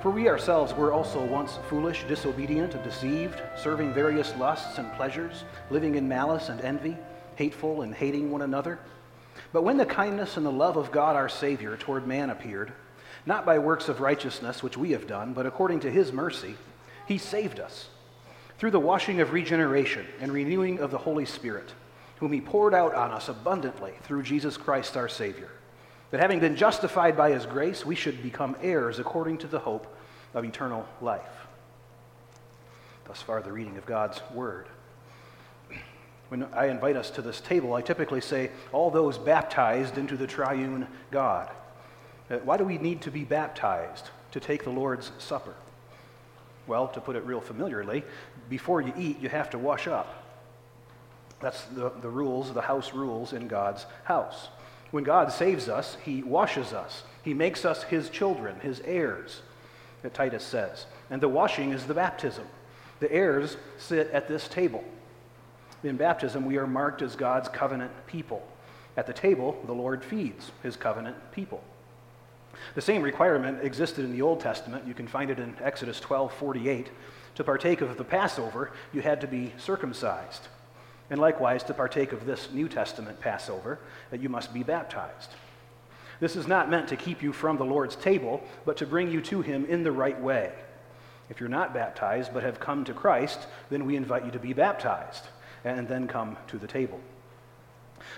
For 0.03 0.11
we 0.11 0.29
ourselves 0.29 0.75
were 0.75 0.93
also 0.93 1.25
once 1.25 1.57
foolish, 1.67 2.03
disobedient, 2.07 2.75
and 2.75 2.83
deceived, 2.83 3.41
serving 3.57 3.95
various 3.95 4.35
lusts 4.35 4.77
and 4.77 4.93
pleasures, 4.93 5.43
living 5.71 5.95
in 5.95 6.07
malice 6.07 6.49
and 6.49 6.61
envy, 6.61 6.95
hateful 7.35 7.81
and 7.81 7.95
hating 7.95 8.29
one 8.29 8.43
another. 8.43 8.77
But 9.53 9.63
when 9.63 9.77
the 9.77 9.87
kindness 9.87 10.37
and 10.37 10.45
the 10.45 10.51
love 10.51 10.77
of 10.77 10.91
God 10.91 11.15
our 11.15 11.29
Savior 11.29 11.75
toward 11.75 12.05
man 12.05 12.29
appeared, 12.29 12.71
not 13.25 13.43
by 13.43 13.57
works 13.57 13.89
of 13.89 14.01
righteousness 14.01 14.61
which 14.61 14.77
we 14.77 14.91
have 14.91 15.07
done, 15.07 15.33
but 15.33 15.47
according 15.47 15.79
to 15.79 15.89
his 15.89 16.13
mercy, 16.13 16.57
he 17.07 17.17
saved 17.17 17.59
us 17.59 17.89
through 18.59 18.69
the 18.69 18.79
washing 18.79 19.19
of 19.19 19.33
regeneration 19.33 20.05
and 20.21 20.31
renewing 20.31 20.77
of 20.77 20.91
the 20.91 20.99
Holy 20.99 21.25
Spirit, 21.25 21.73
whom 22.19 22.33
he 22.33 22.41
poured 22.41 22.73
out 22.73 22.93
on 22.95 23.11
us 23.11 23.29
abundantly 23.29 23.93
through 24.03 24.23
Jesus 24.23 24.57
Christ 24.57 24.97
our 24.97 25.09
Savior 25.09 25.49
that 26.11 26.21
having 26.21 26.39
been 26.39 26.55
justified 26.55 27.17
by 27.17 27.31
his 27.31 27.45
grace, 27.45 27.85
we 27.85 27.95
should 27.95 28.23
become 28.23 28.55
heirs 28.61 28.99
according 28.99 29.37
to 29.39 29.47
the 29.47 29.59
hope 29.59 29.93
of 30.33 30.45
eternal 30.45 30.87
life. 31.01 31.21
Thus 33.05 33.21
far, 33.21 33.41
the 33.41 33.51
reading 33.51 33.77
of 33.77 33.85
God's 33.85 34.21
word. 34.33 34.67
When 36.29 36.43
I 36.53 36.67
invite 36.67 36.95
us 36.95 37.09
to 37.11 37.21
this 37.21 37.39
table, 37.39 37.73
I 37.73 37.81
typically 37.81 38.21
say, 38.21 38.51
all 38.73 38.91
those 38.91 39.17
baptized 39.17 39.97
into 39.97 40.17
the 40.17 40.27
triune 40.27 40.87
God. 41.11 41.49
Uh, 42.29 42.37
why 42.37 42.57
do 42.57 42.65
we 42.65 42.77
need 42.77 43.01
to 43.01 43.11
be 43.11 43.23
baptized 43.23 44.09
to 44.31 44.39
take 44.41 44.63
the 44.65 44.69
Lord's 44.69 45.11
Supper? 45.19 45.55
Well, 46.67 46.89
to 46.89 46.99
put 46.99 47.15
it 47.15 47.25
real 47.25 47.39
familiarly, 47.39 48.03
before 48.49 48.81
you 48.81 48.93
eat, 48.97 49.21
you 49.21 49.29
have 49.29 49.49
to 49.51 49.57
wash 49.57 49.87
up. 49.87 50.26
That's 51.39 51.63
the, 51.65 51.91
the 52.01 52.09
rules, 52.09 52.53
the 52.53 52.61
house 52.61 52.93
rules 52.93 53.33
in 53.33 53.47
God's 53.47 53.85
house. 54.03 54.49
When 54.91 55.03
God 55.03 55.31
saves 55.31 55.69
us, 55.69 55.97
he 56.03 56.23
washes 56.23 56.73
us. 56.73 57.03
He 57.23 57.33
makes 57.33 57.65
us 57.65 57.83
his 57.83 58.09
children, 58.09 58.59
his 58.61 58.79
heirs, 58.81 59.41
Titus 60.13 60.43
says. 60.43 60.85
And 61.09 61.21
the 61.21 61.27
washing 61.27 61.71
is 61.71 61.85
the 61.85 61.93
baptism. 61.93 62.45
The 62.99 63.11
heirs 63.11 63.57
sit 63.77 64.09
at 64.11 64.27
this 64.27 64.47
table. 64.47 64.83
In 65.83 65.97
baptism, 65.97 66.45
we 66.45 66.57
are 66.57 66.67
marked 66.67 67.01
as 67.01 67.15
God's 67.15 67.49
covenant 67.49 67.91
people. 68.07 68.45
At 68.95 69.05
the 69.05 69.13
table, 69.13 69.61
the 69.65 69.73
Lord 69.73 70.03
feeds 70.03 70.51
his 70.63 70.75
covenant 70.75 71.15
people. 71.31 71.63
The 72.73 72.81
same 72.81 73.03
requirement 73.03 73.63
existed 73.63 74.03
in 74.03 74.11
the 74.11 74.23
Old 74.23 74.39
Testament. 74.39 74.87
You 74.87 74.95
can 74.95 75.07
find 75.07 75.29
it 75.29 75.39
in 75.39 75.55
Exodus 75.61 75.99
12 75.99 76.33
48. 76.33 76.89
To 77.35 77.43
partake 77.43 77.81
of 77.81 77.97
the 77.97 78.03
Passover, 78.03 78.71
you 78.91 79.01
had 79.01 79.21
to 79.21 79.27
be 79.27 79.53
circumcised. 79.57 80.47
And 81.09 81.19
likewise, 81.19 81.63
to 81.63 81.73
partake 81.73 82.11
of 82.11 82.25
this 82.25 82.49
New 82.51 82.67
Testament 82.67 83.19
Passover, 83.21 83.79
that 84.11 84.21
you 84.21 84.29
must 84.29 84.53
be 84.53 84.63
baptized. 84.63 85.31
This 86.19 86.35
is 86.35 86.47
not 86.47 86.69
meant 86.69 86.87
to 86.89 86.95
keep 86.95 87.21
you 87.21 87.31
from 87.31 87.57
the 87.57 87.65
Lord's 87.65 87.95
table, 87.95 88.43
but 88.65 88.77
to 88.77 88.85
bring 88.85 89.11
you 89.11 89.21
to 89.21 89.41
Him 89.41 89.65
in 89.65 89.83
the 89.83 89.91
right 89.91 90.19
way. 90.19 90.51
If 91.29 91.39
you're 91.39 91.49
not 91.49 91.73
baptized 91.73 92.33
but 92.33 92.43
have 92.43 92.59
come 92.59 92.83
to 92.85 92.93
Christ, 92.93 93.47
then 93.69 93.85
we 93.85 93.95
invite 93.95 94.25
you 94.25 94.31
to 94.31 94.39
be 94.39 94.53
baptized 94.53 95.25
and 95.63 95.87
then 95.87 96.07
come 96.07 96.37
to 96.47 96.57
the 96.57 96.67
table. 96.67 96.99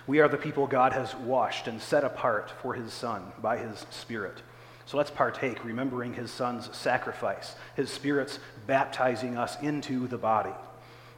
We 0.08 0.20
are 0.20 0.28
the 0.28 0.38
people 0.38 0.68
God 0.68 0.94
has 0.94 1.16
washed 1.16 1.68
and 1.68 1.82
set 1.82 2.04
apart 2.04 2.54
for 2.62 2.74
His 2.74 2.94
Son 2.94 3.32
by 3.42 3.58
His 3.58 3.86
Spirit. 3.90 4.42
So 4.86 4.98
let's 4.98 5.12
partake, 5.12 5.64
remembering 5.64 6.14
His 6.14 6.32
Son's 6.32 6.76
sacrifice, 6.76 7.56
His 7.76 7.92
Spirit's 7.92 8.40
baptizing 8.66 9.38
us 9.38 9.62
into 9.62 10.08
the 10.08 10.18
body. 10.18 10.54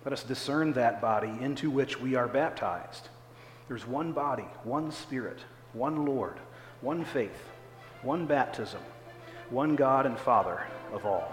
Let 0.04 0.14
us 0.14 0.24
discern 0.24 0.74
that 0.74 1.00
body 1.00 1.32
into 1.42 1.70
which 1.70 2.00
we 2.00 2.16
are 2.16 2.28
baptized. 2.28 3.10
There's 3.68 3.86
one 3.86 4.14
body, 4.14 4.48
one 4.64 4.92
Spirit, 4.92 5.40
one 5.74 6.06
Lord, 6.06 6.38
one 6.82 7.06
faith, 7.06 7.44
one 8.02 8.26
baptism, 8.26 8.82
one 9.52 9.76
God 9.76 10.08
and 10.08 10.18
Father 10.18 10.66
of 10.92 11.06
all. 11.06 11.32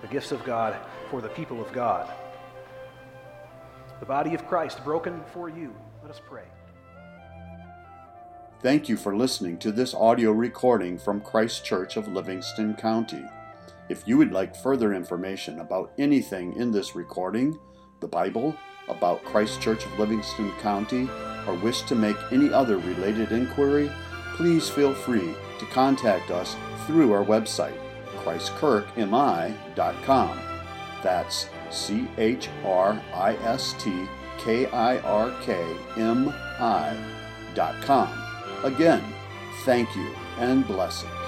The 0.00 0.08
gifts 0.08 0.32
of 0.32 0.42
God 0.44 0.74
for 1.10 1.20
the 1.20 1.28
people 1.28 1.60
of 1.60 1.70
God. 1.72 2.10
The 4.00 4.06
body 4.06 4.34
of 4.34 4.48
Christ 4.48 4.82
broken 4.82 5.22
for 5.32 5.48
you. 5.48 5.74
Let 6.02 6.10
us 6.10 6.20
pray. 6.28 6.42
Thank 8.62 8.88
you 8.88 8.96
for 8.96 9.14
listening 9.14 9.58
to 9.58 9.70
this 9.70 9.92
audio 9.92 10.32
recording 10.32 10.98
from 10.98 11.20
Christ 11.20 11.66
Kirk 11.68 11.96
of 11.96 12.08
Livingston 12.08 12.74
County. 12.74 13.24
If 13.92 14.08
you 14.08 14.16
would 14.16 14.32
like 14.32 14.56
further 14.56 14.94
information 14.94 15.60
about 15.60 15.92
anything 15.98 16.56
in 16.56 16.72
this 16.72 16.96
recording, 16.96 17.58
the 18.00 18.08
Bible, 18.08 18.56
about 18.88 19.22
Christ 19.22 19.60
Kirk 19.60 19.84
of 19.84 19.98
Livingston 19.98 20.50
County, 20.62 21.10
or 21.46 21.56
wish 21.56 21.82
to 21.82 21.94
make 21.94 22.16
any 22.30 22.50
other 22.50 22.78
related 22.78 23.32
inquiry, 23.32 23.90
please 24.34 24.70
feel 24.70 24.94
free 24.94 25.34
to 25.58 25.66
contact 25.66 26.30
us 26.30 26.56
through 26.86 27.12
our 27.12 27.22
website, 27.22 27.76
christkirkmi.com. 28.24 30.40
That's 31.02 31.50
C 31.70 32.08
H 32.16 32.48
R 32.64 32.98
I 33.12 33.34
S 33.44 33.74
T 33.78 34.08
K 34.38 34.68
I 34.68 35.00
R 35.00 35.30
K 35.42 35.62
M 35.98 36.32
I 36.58 36.96
dot 37.54 37.74
com. 37.82 38.08
Again, 38.64 39.04
thank 39.66 39.94
you 39.94 40.14
and 40.38 40.66
blessings. 40.66 41.21